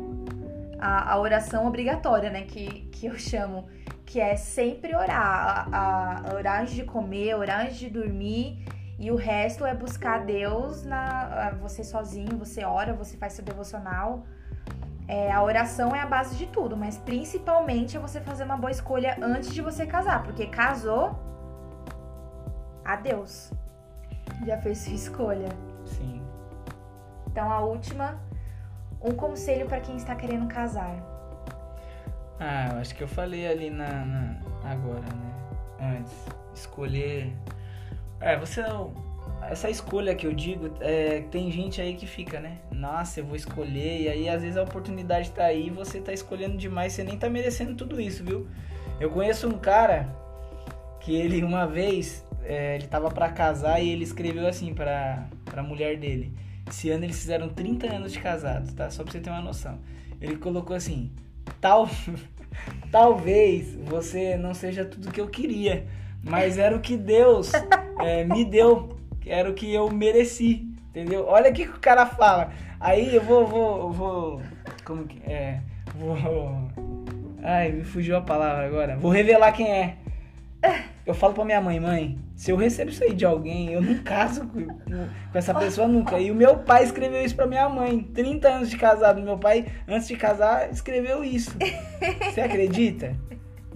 A, 0.80 1.12
a 1.12 1.20
oração 1.20 1.66
obrigatória, 1.66 2.30
né? 2.30 2.42
Que, 2.42 2.88
que 2.90 3.06
eu 3.06 3.18
chamo. 3.18 3.66
Que 4.06 4.18
é 4.18 4.34
sempre 4.34 4.96
orar. 4.96 5.68
A, 5.70 6.30
a- 6.30 6.34
orar 6.34 6.62
antes 6.62 6.72
de 6.72 6.84
comer, 6.84 7.34
orar 7.34 7.66
antes 7.66 7.76
de 7.76 7.90
dormir. 7.90 8.64
E 8.98 9.10
o 9.10 9.16
resto 9.16 9.66
é 9.66 9.74
buscar 9.74 10.24
Deus 10.24 10.84
na. 10.86 11.50
Você 11.60 11.84
sozinho, 11.84 12.38
você 12.38 12.64
ora, 12.64 12.94
você 12.94 13.18
faz 13.18 13.34
seu 13.34 13.44
devocional. 13.44 14.24
É, 15.06 15.30
a 15.30 15.42
oração 15.42 15.94
é 15.94 16.00
a 16.00 16.06
base 16.06 16.34
de 16.36 16.46
tudo, 16.46 16.76
mas 16.78 16.96
principalmente 16.96 17.96
é 17.96 18.00
você 18.00 18.20
fazer 18.22 18.44
uma 18.44 18.56
boa 18.56 18.70
escolha 18.70 19.18
antes 19.22 19.52
de 19.52 19.62
você 19.62 19.86
casar, 19.86 20.22
porque 20.22 20.46
casou, 20.46 21.18
adeus. 22.84 23.50
Já 24.46 24.58
fez 24.58 24.78
sua 24.78 24.94
escolha. 24.94 25.48
Sim. 25.84 26.22
Então 27.26 27.50
a 27.50 27.60
última, 27.60 28.20
um 29.02 29.12
conselho 29.12 29.66
para 29.66 29.80
quem 29.80 29.96
está 29.96 30.14
querendo 30.14 30.46
casar. 30.48 30.96
Ah, 32.40 32.68
eu 32.72 32.78
acho 32.78 32.94
que 32.94 33.02
eu 33.02 33.08
falei 33.08 33.46
ali 33.48 33.68
na, 33.70 34.04
na- 34.04 34.36
agora, 34.64 35.00
né? 35.00 35.96
Antes. 35.98 36.12
Escolher. 36.54 37.32
É, 38.20 38.36
você 38.36 38.62
não. 38.62 38.92
Essa 39.42 39.70
escolha 39.70 40.14
que 40.14 40.26
eu 40.26 40.32
digo, 40.32 40.70
é, 40.80 41.20
tem 41.30 41.50
gente 41.50 41.80
aí 41.80 41.94
que 41.94 42.06
fica, 42.06 42.40
né? 42.40 42.58
Nossa, 42.72 43.20
eu 43.20 43.24
vou 43.26 43.36
escolher. 43.36 44.02
E 44.02 44.08
aí, 44.08 44.28
às 44.28 44.42
vezes, 44.42 44.56
a 44.56 44.62
oportunidade 44.62 45.30
tá 45.30 45.44
aí 45.44 45.68
e 45.68 45.70
você 45.70 46.00
tá 46.00 46.12
escolhendo 46.12 46.56
demais. 46.56 46.92
Você 46.92 47.04
nem 47.04 47.16
tá 47.16 47.28
merecendo 47.30 47.74
tudo 47.74 48.00
isso, 48.00 48.24
viu? 48.24 48.48
Eu 48.98 49.10
conheço 49.10 49.48
um 49.48 49.58
cara 49.58 50.08
que 51.00 51.14
ele, 51.14 51.42
uma 51.44 51.66
vez, 51.66 52.24
é, 52.48 52.76
ele 52.76 52.86
tava 52.86 53.10
pra 53.10 53.28
casar 53.28 53.78
e 53.78 53.90
ele 53.90 54.02
escreveu 54.02 54.46
assim 54.46 54.72
pra, 54.72 55.28
pra 55.44 55.62
mulher 55.62 55.98
dele. 55.98 56.32
Esse 56.66 56.88
ano 56.88 57.04
eles 57.04 57.18
fizeram 57.18 57.50
30 57.50 57.86
anos 57.94 58.10
de 58.10 58.20
casados, 58.20 58.72
tá? 58.72 58.88
Só 58.88 59.02
pra 59.02 59.12
você 59.12 59.20
ter 59.20 59.28
uma 59.28 59.42
noção. 59.42 59.78
Ele 60.18 60.36
colocou 60.36 60.74
assim: 60.74 61.12
Tal, 61.60 61.86
talvez 62.90 63.74
você 63.74 64.38
não 64.38 64.54
seja 64.54 64.86
tudo 64.86 65.12
que 65.12 65.20
eu 65.20 65.28
queria, 65.28 65.86
mas 66.24 66.56
era 66.56 66.74
o 66.74 66.80
que 66.80 66.96
Deus 66.96 67.52
é, 68.00 68.24
me 68.24 68.46
deu, 68.46 68.96
era 69.26 69.50
o 69.50 69.54
que 69.54 69.72
eu 69.72 69.90
mereci, 69.90 70.66
entendeu? 70.88 71.26
Olha 71.28 71.50
o 71.50 71.54
que 71.54 71.64
o 71.64 71.78
cara 71.78 72.06
fala. 72.06 72.50
Aí 72.80 73.14
eu 73.14 73.22
vou, 73.22 73.46
vou, 73.46 73.92
vou, 73.92 74.42
como 74.86 75.06
que 75.06 75.20
é? 75.30 75.60
Vou, 75.96 76.16
ai, 77.42 77.72
me 77.72 77.84
fugiu 77.84 78.16
a 78.16 78.22
palavra 78.22 78.66
agora. 78.66 78.96
Vou 78.96 79.10
revelar 79.10 79.52
quem 79.52 79.70
é. 79.70 79.96
Eu 81.04 81.14
falo 81.14 81.34
pra 81.34 81.44
minha 81.44 81.60
mãe, 81.60 81.80
mãe, 81.80 82.18
se 82.38 82.52
eu 82.52 82.56
recebo 82.56 82.88
isso 82.88 83.02
aí 83.02 83.12
de 83.12 83.24
alguém, 83.24 83.72
eu 83.72 83.82
não 83.82 83.98
caso 83.98 84.46
com, 84.46 84.64
com- 84.64 85.08
essa 85.34 85.52
pessoa 85.52 85.88
nunca. 85.88 86.20
E 86.20 86.30
o 86.30 86.34
meu 86.36 86.58
pai 86.58 86.84
escreveu 86.84 87.20
isso 87.24 87.34
pra 87.34 87.48
minha 87.48 87.68
mãe. 87.68 88.00
30 88.14 88.48
anos 88.48 88.70
de 88.70 88.76
casado, 88.76 89.20
meu 89.20 89.36
pai, 89.36 89.66
antes 89.88 90.06
de 90.06 90.16
casar, 90.16 90.70
escreveu 90.70 91.24
isso. 91.24 91.50
Você 92.30 92.40
acredita? 92.40 93.16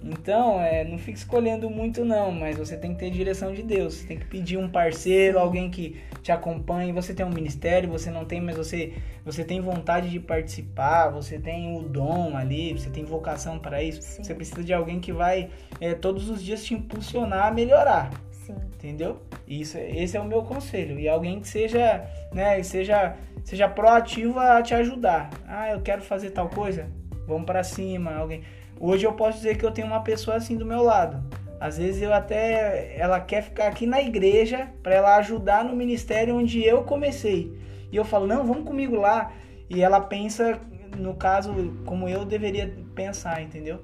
Então, 0.01 0.61
é, 0.61 0.85
não 0.85 0.97
fique 0.97 1.17
escolhendo 1.17 1.69
muito 1.69 2.05
não, 2.05 2.31
mas 2.31 2.57
você 2.57 2.75
tem 2.75 2.93
que 2.93 2.99
ter 2.99 3.09
direção 3.09 3.53
de 3.53 3.63
Deus. 3.63 3.95
Você 3.95 4.07
tem 4.07 4.17
que 4.17 4.25
pedir 4.25 4.57
um 4.57 4.69
parceiro, 4.69 5.39
alguém 5.39 5.69
que 5.69 5.97
te 6.21 6.31
acompanhe. 6.31 6.91
Você 6.93 7.13
tem 7.13 7.25
um 7.25 7.29
ministério, 7.29 7.89
você 7.89 8.11
não 8.11 8.23
tem, 8.25 8.39
mas 8.41 8.55
você, 8.55 8.93
você 9.25 9.43
tem 9.43 9.59
vontade 9.61 10.09
de 10.09 10.19
participar, 10.19 11.09
você 11.09 11.37
tem 11.37 11.77
o 11.77 11.83
dom 11.83 12.35
ali, 12.35 12.73
você 12.73 12.89
tem 12.89 13.03
vocação 13.03 13.59
para 13.59 13.81
isso. 13.83 14.01
Sim. 14.01 14.23
Você 14.23 14.33
precisa 14.33 14.63
de 14.63 14.73
alguém 14.73 15.01
que 15.01 15.11
vai 15.11 15.49
é, 15.81 15.93
todos 15.93 16.29
os 16.29 16.41
dias 16.41 16.63
te 16.63 16.73
impulsionar 16.73 17.47
a 17.47 17.51
melhorar 17.51 18.09
Sim. 18.45 18.55
entendeu? 18.75 19.19
Isso, 19.47 19.77
esse 19.77 20.17
é 20.17 20.19
o 20.19 20.25
meu 20.25 20.43
conselho. 20.43 20.99
E 20.99 21.07
alguém 21.07 21.39
que 21.39 21.47
seja, 21.47 22.05
né, 22.33 22.61
seja, 22.63 23.15
seja 23.43 23.67
proativo 23.67 24.39
a 24.39 24.61
te 24.61 24.73
ajudar. 24.73 25.29
Ah, 25.47 25.71
eu 25.71 25.81
quero 25.81 26.01
fazer 26.01 26.31
tal 26.31 26.49
coisa, 26.49 26.87
vamos 27.25 27.45
pra 27.45 27.63
cima. 27.63 28.15
Alguém. 28.15 28.43
Hoje 28.79 29.05
eu 29.05 29.13
posso 29.13 29.37
dizer 29.37 29.57
que 29.57 29.65
eu 29.65 29.71
tenho 29.71 29.87
uma 29.87 30.01
pessoa 30.01 30.37
assim 30.37 30.57
do 30.57 30.65
meu 30.65 30.83
lado. 30.83 31.23
Às 31.59 31.77
vezes 31.77 32.01
eu 32.01 32.13
até, 32.13 32.93
ela 32.97 33.21
quer 33.21 33.41
ficar 33.41 33.67
aqui 33.67 33.85
na 33.85 34.01
igreja 34.01 34.67
para 34.81 34.95
ela 34.95 35.15
ajudar 35.15 35.63
no 35.63 35.73
ministério 35.73 36.35
onde 36.35 36.61
eu 36.61 36.83
comecei. 36.83 37.57
E 37.89 37.95
eu 37.95 38.03
falo, 38.03 38.27
não, 38.27 38.45
vamos 38.45 38.65
comigo 38.65 38.97
lá. 38.97 39.31
E 39.69 39.81
ela 39.81 40.01
pensa, 40.01 40.59
no 40.97 41.13
caso, 41.15 41.53
como 41.85 42.09
eu 42.09 42.25
deveria 42.25 42.73
pensar, 42.93 43.41
entendeu? 43.41 43.79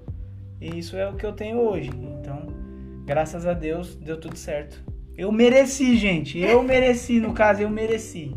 E 0.59 0.77
isso 0.77 0.97
é 0.97 1.07
o 1.07 1.15
que 1.15 1.25
eu 1.25 1.31
tenho 1.31 1.57
hoje. 1.59 1.89
Então, 1.89 2.47
graças 3.09 3.47
a 3.47 3.53
Deus, 3.53 3.95
deu 3.95 4.19
tudo 4.19 4.37
certo. 4.37 4.83
Eu 5.17 5.31
mereci, 5.31 5.97
gente. 5.97 6.37
Eu 6.37 6.61
mereci, 6.61 7.19
no 7.19 7.33
caso, 7.33 7.59
eu 7.59 7.69
mereci. 7.69 8.35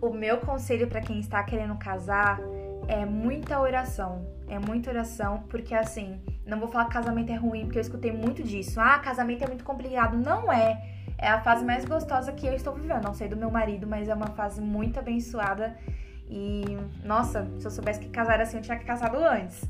O 0.00 0.08
meu 0.10 0.38
conselho 0.38 0.86
para 0.86 1.02
quem 1.02 1.20
está 1.20 1.42
querendo 1.42 1.76
casar 1.76 2.40
é 2.88 3.04
muita 3.04 3.60
oração. 3.60 4.26
É 4.48 4.58
muita 4.58 4.88
oração, 4.88 5.44
porque 5.50 5.74
assim, 5.74 6.18
não 6.46 6.58
vou 6.58 6.68
falar 6.68 6.86
que 6.86 6.94
casamento 6.94 7.30
é 7.30 7.36
ruim, 7.36 7.64
porque 7.66 7.76
eu 7.76 7.82
escutei 7.82 8.10
muito 8.10 8.42
disso. 8.42 8.80
Ah, 8.80 8.98
casamento 8.98 9.44
é 9.44 9.46
muito 9.46 9.64
complicado. 9.64 10.16
Não 10.16 10.50
é. 10.50 10.82
É 11.18 11.28
a 11.28 11.42
fase 11.42 11.62
mais 11.62 11.84
gostosa 11.84 12.32
que 12.32 12.46
eu 12.46 12.54
estou 12.54 12.72
vivendo. 12.72 13.04
Não 13.04 13.12
sei 13.12 13.28
do 13.28 13.36
meu 13.36 13.50
marido, 13.50 13.86
mas 13.86 14.08
é 14.08 14.14
uma 14.14 14.28
fase 14.28 14.62
muito 14.62 14.98
abençoada. 14.98 15.76
E, 16.30 16.64
nossa, 17.04 17.46
se 17.58 17.66
eu 17.66 17.70
soubesse 17.70 18.00
que 18.00 18.08
casar 18.08 18.40
assim, 18.40 18.56
eu 18.56 18.62
tinha 18.62 18.78
que 18.78 18.84
casado 18.86 19.18
antes. 19.18 19.62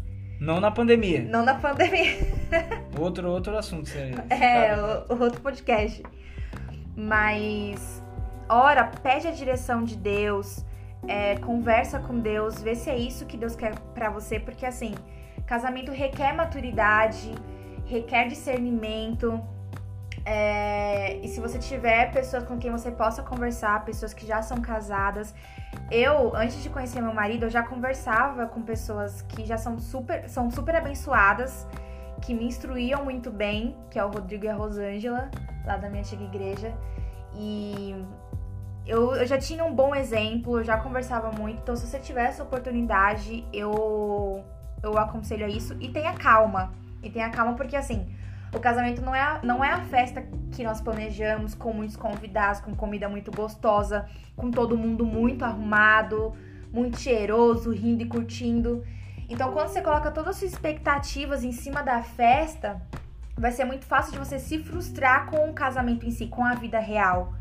Não 0.45 0.61
na 0.61 0.71
pandemia. 0.71 1.23
Não 1.23 1.43
na 1.45 1.55
pandemia. 1.55 2.19
Outro, 3.01 3.29
outro 3.31 3.57
assunto. 3.57 3.89
Você, 3.89 4.13
É, 4.31 4.77
o, 5.09 5.21
outro 5.21 5.41
podcast. 5.41 6.01
Mas, 6.95 8.03
ora, 8.49 8.85
pede 9.03 9.27
a 9.27 9.33
direção 9.33 9.83
de 9.83 9.97
Deus, 9.97 10.65
é, 11.09 11.37
conversa 11.39 11.99
com 11.99 12.21
Deus, 12.21 12.63
vê 12.63 12.75
se 12.77 12.89
é 12.91 12.97
isso 12.97 13.27
que 13.27 13.37
Deus 13.37 13.57
quer 13.57 13.75
pra 13.95 14.11
você, 14.11 14.39
porque 14.39 14.65
assim, 14.65 14.95
casamento 15.47 15.91
requer 15.91 16.33
maturidade, 16.33 17.35
requer 17.87 18.29
discernimento. 18.29 19.43
é, 20.25 21.17
e 21.17 21.29
se 21.29 21.41
você 21.41 21.59
tiver 21.59 22.13
pessoas 22.13 22.45
com 22.45 22.57
quem 22.59 22.71
você 22.71 22.91
possa 22.91 23.23
conversar, 23.23 23.85
pessoas 23.85 24.15
que 24.15 24.25
já 24.27 24.41
são 24.41 24.61
casadas. 24.61 25.35
Eu, 25.95 26.35
antes 26.35 26.61
de 26.61 26.69
conhecer 26.69 27.01
meu 27.01 27.15
marido, 27.15 27.45
eu 27.45 27.49
já 27.49 27.63
conversava 27.63 28.47
com 28.47 28.61
pessoas 28.63 29.23
que 29.23 29.47
já 29.47 29.57
são 29.57 29.79
super, 29.79 30.29
são 30.29 30.51
super 30.51 30.75
abençoadas 30.75 31.69
que 32.21 32.35
me 32.35 32.45
instruíam 32.45 33.05
muito 33.05 33.31
bem, 33.31 33.77
que 33.93 33.97
é 33.97 34.05
o 34.05 34.09
Rodrigo 34.09 34.45
e 34.45 34.49
a 34.49 34.57
Rosângela, 34.57 35.31
lá 35.65 35.77
da 35.77 35.89
minha 35.89 36.03
antiga 36.03 36.25
igreja. 36.25 36.75
E 37.37 37.95
eu, 38.85 39.15
eu 39.15 39.25
já 39.25 39.39
tinha 39.39 39.65
um 39.65 39.73
bom 39.73 39.95
exemplo, 39.95 40.59
eu 40.59 40.65
já 40.65 40.77
conversava 40.79 41.31
muito. 41.31 41.61
Então, 41.63 41.77
se 41.77 41.87
você 41.87 42.01
tiver 42.01 42.25
essa 42.25 42.43
oportunidade, 42.43 43.47
eu, 43.53 44.45
eu 44.83 44.99
aconselho 44.99 45.47
a 45.47 45.49
isso. 45.49 45.77
E 45.81 45.91
tenha 45.91 46.13
calma. 46.15 46.73
E 47.05 47.09
tenha 47.09 47.31
calma 47.31 47.55
porque, 47.55 47.77
assim, 47.77 48.13
O 48.55 48.61
casamento 48.61 49.03
não 49.03 49.15
é, 49.15 49.21
a, 49.21 49.41
não 49.43 49.65
é 49.65 49.71
a 49.71 49.81
festa 49.81 50.25
que 50.53 50.63
nós 50.63 50.81
planejamos 50.81 51.55
com 51.55 51.73
muitos 51.73 51.97
convidados, 51.97 52.61
com 52.61 52.75
comida 52.75 53.09
muito 53.09 53.33
gostosa, 53.33 54.09
com 54.37 54.51
todo 54.51 54.79
mundo 54.79 55.05
muito 55.05 55.45
arrumado, 55.45 56.33
muito 56.73 56.99
cheiroso, 56.99 57.73
rindo 57.73 58.03
e 58.03 58.07
curtindo. 58.07 58.85
Então, 59.29 59.53
quando 59.53 59.69
você 59.69 59.83
coloca 59.83 60.11
todas 60.11 60.31
as 60.31 60.37
suas 60.37 60.53
expectativas 60.53 61.43
em 61.43 61.53
cima 61.53 61.83
da 61.83 62.03
festa, 62.03 62.81
vai 63.37 63.51
ser 63.51 63.65
muito 63.65 63.85
fácil 63.85 64.13
de 64.13 64.19
você 64.19 64.39
se 64.39 64.59
frustrar 64.59 65.27
com 65.27 65.51
o 65.51 65.53
casamento 65.53 66.07
em 66.07 66.11
si, 66.11 66.27
com 66.27 66.45
a 66.45 66.55
vida 66.55 66.79
real. 66.79 67.35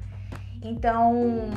Então, 0.61 1.49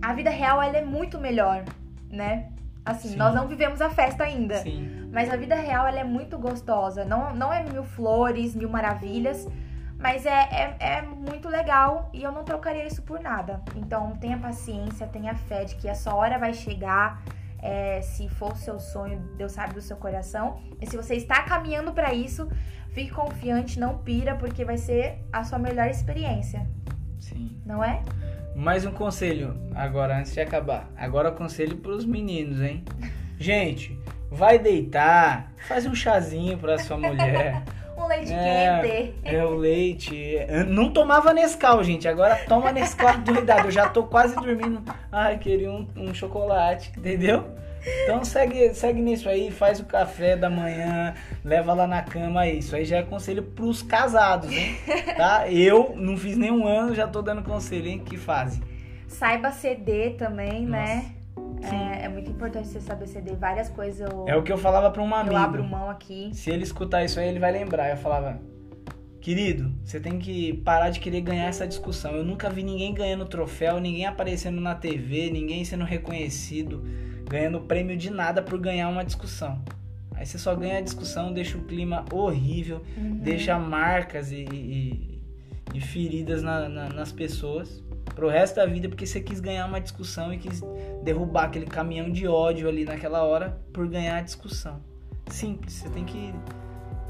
a 0.00 0.12
vida 0.14 0.30
real 0.30 0.62
ela 0.62 0.78
é 0.78 0.84
muito 0.84 1.18
melhor, 1.18 1.64
né? 2.10 2.50
Assim, 2.88 3.10
Sim. 3.10 3.16
nós 3.16 3.34
não 3.34 3.46
vivemos 3.46 3.82
a 3.82 3.90
festa 3.90 4.24
ainda. 4.24 4.62
Sim. 4.62 5.10
Mas 5.12 5.30
a 5.30 5.36
vida 5.36 5.54
real 5.54 5.86
ela 5.86 6.00
é 6.00 6.04
muito 6.04 6.38
gostosa. 6.38 7.04
Não, 7.04 7.34
não 7.34 7.52
é 7.52 7.62
mil 7.62 7.84
flores, 7.84 8.54
mil 8.54 8.70
maravilhas, 8.70 9.46
mas 9.98 10.24
é, 10.24 10.30
é, 10.30 10.76
é 10.80 11.02
muito 11.02 11.50
legal 11.50 12.08
e 12.14 12.22
eu 12.22 12.32
não 12.32 12.44
trocaria 12.44 12.86
isso 12.86 13.02
por 13.02 13.20
nada. 13.20 13.60
Então 13.76 14.12
tenha 14.16 14.38
paciência, 14.38 15.06
tenha 15.06 15.34
fé 15.34 15.64
de 15.64 15.74
que 15.74 15.86
a 15.86 15.94
sua 15.94 16.14
hora 16.14 16.38
vai 16.38 16.54
chegar. 16.54 17.22
É, 17.60 18.00
se 18.00 18.26
for 18.28 18.52
o 18.52 18.56
seu 18.56 18.80
sonho, 18.80 19.18
Deus 19.36 19.52
sabe 19.52 19.74
do 19.74 19.82
seu 19.82 19.98
coração. 19.98 20.58
E 20.80 20.86
se 20.86 20.96
você 20.96 21.14
está 21.16 21.42
caminhando 21.42 21.92
para 21.92 22.14
isso, 22.14 22.48
fique 22.92 23.10
confiante, 23.10 23.78
não 23.78 23.98
pira, 23.98 24.34
porque 24.34 24.64
vai 24.64 24.78
ser 24.78 25.26
a 25.30 25.44
sua 25.44 25.58
melhor 25.58 25.88
experiência, 25.88 26.66
Sim. 27.18 27.60
não 27.66 27.84
é? 27.84 28.02
Mais 28.58 28.84
um 28.84 28.90
conselho 28.90 29.54
agora, 29.72 30.18
antes 30.18 30.34
de 30.34 30.40
acabar. 30.40 30.90
Agora 30.96 31.30
conselho 31.30 31.76
pros 31.76 32.04
meninos, 32.04 32.60
hein? 32.60 32.84
Gente, 33.38 33.96
vai 34.28 34.58
deitar, 34.58 35.52
faz 35.68 35.86
um 35.86 35.94
chazinho 35.94 36.58
pra 36.58 36.76
sua 36.78 36.96
mulher. 36.98 37.62
Um 37.96 38.06
leite 38.06 38.32
É, 38.32 38.80
quente. 38.80 39.14
É 39.24 39.44
o 39.44 39.56
leite. 39.56 40.14
Eu 40.48 40.66
não 40.66 40.92
tomava 40.92 41.32
Nescau, 41.32 41.82
gente. 41.82 42.06
Agora 42.06 42.36
toma 42.46 42.70
Nescau 42.70 43.18
doidado. 43.18 43.66
Eu 43.66 43.70
já 43.72 43.88
tô 43.88 44.04
quase 44.04 44.36
dormindo. 44.36 44.80
Ai, 45.10 45.36
queria 45.36 45.68
um, 45.68 45.84
um 45.96 46.14
chocolate, 46.14 46.92
entendeu? 46.96 47.44
Então 48.04 48.24
segue, 48.24 48.74
segue 48.74 49.00
nisso 49.00 49.28
aí, 49.28 49.50
faz 49.50 49.80
o 49.80 49.84
café 49.84 50.36
da 50.36 50.48
manhã, 50.48 51.14
leva 51.44 51.74
lá 51.74 51.86
na 51.86 52.02
cama, 52.02 52.44
é 52.46 52.54
isso 52.54 52.74
aí 52.74 52.84
já 52.84 52.98
é 52.98 53.02
conselho 53.02 53.42
pros 53.42 53.82
casados, 53.82 54.50
hein? 54.50 54.76
Tá? 55.16 55.50
Eu 55.50 55.94
não 55.96 56.16
fiz 56.16 56.36
nenhum 56.36 56.66
ano, 56.66 56.94
já 56.94 57.06
tô 57.06 57.20
dando 57.22 57.42
conselho, 57.42 57.86
hein? 57.88 57.98
Que 57.98 58.16
fase. 58.16 58.62
Saiba 59.06 59.50
ceder 59.50 60.16
também, 60.16 60.64
né? 60.66 61.12
Sim. 61.62 61.76
É, 61.76 62.04
é 62.04 62.08
muito 62.08 62.30
importante 62.30 62.68
você 62.68 62.80
saber 62.80 63.06
ceder 63.08 63.36
várias 63.36 63.68
coisas. 63.68 64.00
Eu, 64.08 64.24
É 64.28 64.36
o 64.36 64.42
que 64.42 64.52
eu 64.52 64.58
falava 64.58 64.90
pra 64.90 65.02
um 65.02 65.14
amigo. 65.14 65.34
eu 65.34 65.38
abro 65.38 65.64
mão 65.64 65.90
aqui. 65.90 66.30
Se 66.32 66.50
ele 66.50 66.62
escutar 66.62 67.04
isso 67.04 67.18
aí, 67.18 67.28
ele 67.28 67.40
vai 67.40 67.50
lembrar. 67.50 67.90
Eu 67.90 67.96
falava, 67.96 68.40
querido, 69.20 69.72
você 69.84 69.98
tem 69.98 70.18
que 70.18 70.52
parar 70.64 70.90
de 70.90 71.00
querer 71.00 71.20
ganhar 71.20 71.46
essa 71.46 71.66
discussão. 71.66 72.12
Eu 72.12 72.24
nunca 72.24 72.48
vi 72.48 72.62
ninguém 72.62 72.94
ganhando 72.94 73.24
troféu, 73.26 73.80
ninguém 73.80 74.06
aparecendo 74.06 74.60
na 74.60 74.74
TV, 74.74 75.30
ninguém 75.30 75.64
sendo 75.64 75.84
reconhecido, 75.84 76.84
ganhando 77.28 77.60
prêmio 77.60 77.96
de 77.96 78.10
nada 78.10 78.40
por 78.42 78.58
ganhar 78.58 78.88
uma 78.88 79.04
discussão. 79.04 79.60
Aí 80.14 80.26
você 80.26 80.38
só 80.38 80.54
ganha 80.54 80.78
a 80.78 80.80
discussão, 80.80 81.32
deixa 81.32 81.56
o 81.56 81.62
clima 81.64 82.04
horrível, 82.12 82.82
Uhum. 82.96 83.18
deixa 83.18 83.56
marcas 83.58 84.32
e, 84.32 84.44
e- 84.50 85.20
e 85.74 85.80
feridas 85.80 86.42
na- 86.42 86.68
na- 86.68 86.88
nas 86.88 87.12
pessoas 87.12 87.82
pro 88.14 88.28
resto 88.28 88.56
da 88.56 88.66
vida 88.66 88.88
porque 88.88 89.06
você 89.06 89.20
quis 89.20 89.38
ganhar 89.38 89.66
uma 89.66 89.80
discussão 89.80 90.32
e 90.32 90.38
quis 90.38 90.60
derrubar 91.04 91.44
aquele 91.44 91.66
caminhão 91.66 92.10
de 92.10 92.26
ódio 92.26 92.68
ali 92.68 92.84
naquela 92.84 93.22
hora 93.22 93.60
por 93.72 93.86
ganhar 93.86 94.16
a 94.16 94.20
discussão. 94.22 94.80
Simples, 95.30 95.74
você 95.74 95.88
tem 95.90 96.04
que 96.04 96.34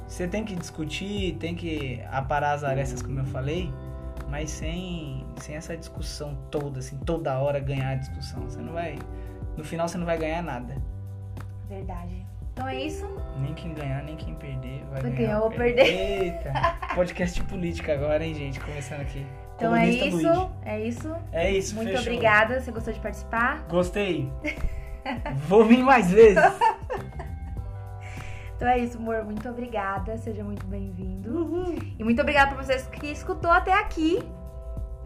você 0.07 0.27
tem 0.27 0.45
que 0.45 0.55
discutir, 0.57 1.37
tem 1.39 1.55
que 1.55 2.01
aparar 2.11 2.53
as 2.53 2.65
arestas 2.65 3.01
como 3.03 3.19
eu 3.21 3.25
falei, 3.27 3.71
mas 4.29 4.51
sem 4.51 5.25
sem 5.37 5.55
essa 5.55 5.77
discussão 5.77 6.37
toda 6.51 6.81
assim, 6.81 6.99
toda 7.07 7.39
hora 7.39 7.59
ganhar 7.61 7.91
a 7.91 7.95
discussão. 7.95 8.43
Você 8.43 8.59
não 8.61 8.73
vai 8.73 8.99
no 9.59 9.65
final 9.65 9.89
você 9.89 9.99
não 9.99 10.07
vai 10.07 10.17
ganhar 10.17 10.41
nada. 10.41 10.77
Verdade. 11.69 12.25
Então 12.53 12.69
é 12.69 12.81
isso. 12.81 13.07
Nem 13.41 13.53
quem 13.55 13.75
ganhar, 13.75 14.03
nem 14.05 14.17
quem 14.17 14.35
perder 14.37 14.85
vai 14.91 15.03
Vai 15.03 15.11
ganhar. 15.11 15.17
ganhar 15.17 15.41
ou 15.43 15.51
perder. 15.51 15.87
Eita. 15.87 16.53
Podcast 16.95 17.43
política 17.43 17.93
agora, 17.93 18.25
hein, 18.25 18.35
gente? 18.35 18.61
Começando 18.61 19.01
aqui. 19.01 19.27
Então 19.57 19.75
é 19.75 19.89
isso. 19.91 20.51
É 20.65 20.81
isso. 20.81 21.17
É 21.33 21.51
isso, 21.51 21.75
Muito 21.75 21.91
fechou. 21.91 22.03
obrigada. 22.13 22.61
Você 22.61 22.71
gostou 22.71 22.95
de 22.95 23.01
participar? 23.01 23.65
Gostei. 23.69 24.33
Vou 25.49 25.65
vir 25.65 25.83
mais 25.83 26.11
vezes. 26.11 26.39
Então 28.57 28.67
é 28.67 28.77
isso, 28.77 28.99
amor. 28.99 29.23
Muito 29.25 29.49
obrigada. 29.49 30.17
Seja 30.17 30.43
muito 30.43 30.67
bem-vindo. 30.67 31.65
E 31.97 32.03
muito 32.03 32.21
obrigada 32.21 32.53
pra 32.57 32.65
vocês 32.65 32.89
que 32.89 33.07
escutou 33.07 33.53
até 33.53 33.73
aqui. 33.73 34.19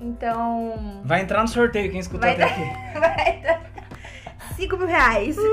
Então. 0.00 1.02
Vai 1.04 1.20
entrar 1.20 1.42
no 1.42 1.48
sorteio 1.48 1.90
quem 1.90 2.00
escutou 2.00 2.22
Vai 2.22 2.32
até 2.32 2.44
aqui. 2.44 2.98
Vai 2.98 3.40
dar 3.42 3.71
5 4.62 4.76
mil 4.76 4.86
reais. 4.86 5.36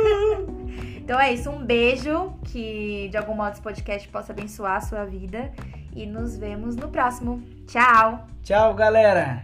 Então 1.09 1.19
é 1.19 1.33
isso, 1.33 1.49
um 1.49 1.65
beijo. 1.65 2.33
Que 2.45 3.07
de 3.09 3.17
algum 3.17 3.33
modo 3.33 3.53
esse 3.53 3.61
podcast 3.61 4.07
possa 4.09 4.31
abençoar 4.31 4.75
a 4.75 4.81
sua 4.81 5.05
vida. 5.05 5.51
E 5.95 6.05
nos 6.05 6.37
vemos 6.37 6.75
no 6.75 6.87
próximo. 6.89 7.41
Tchau! 7.65 8.27
Tchau, 8.43 8.75
galera. 8.75 9.43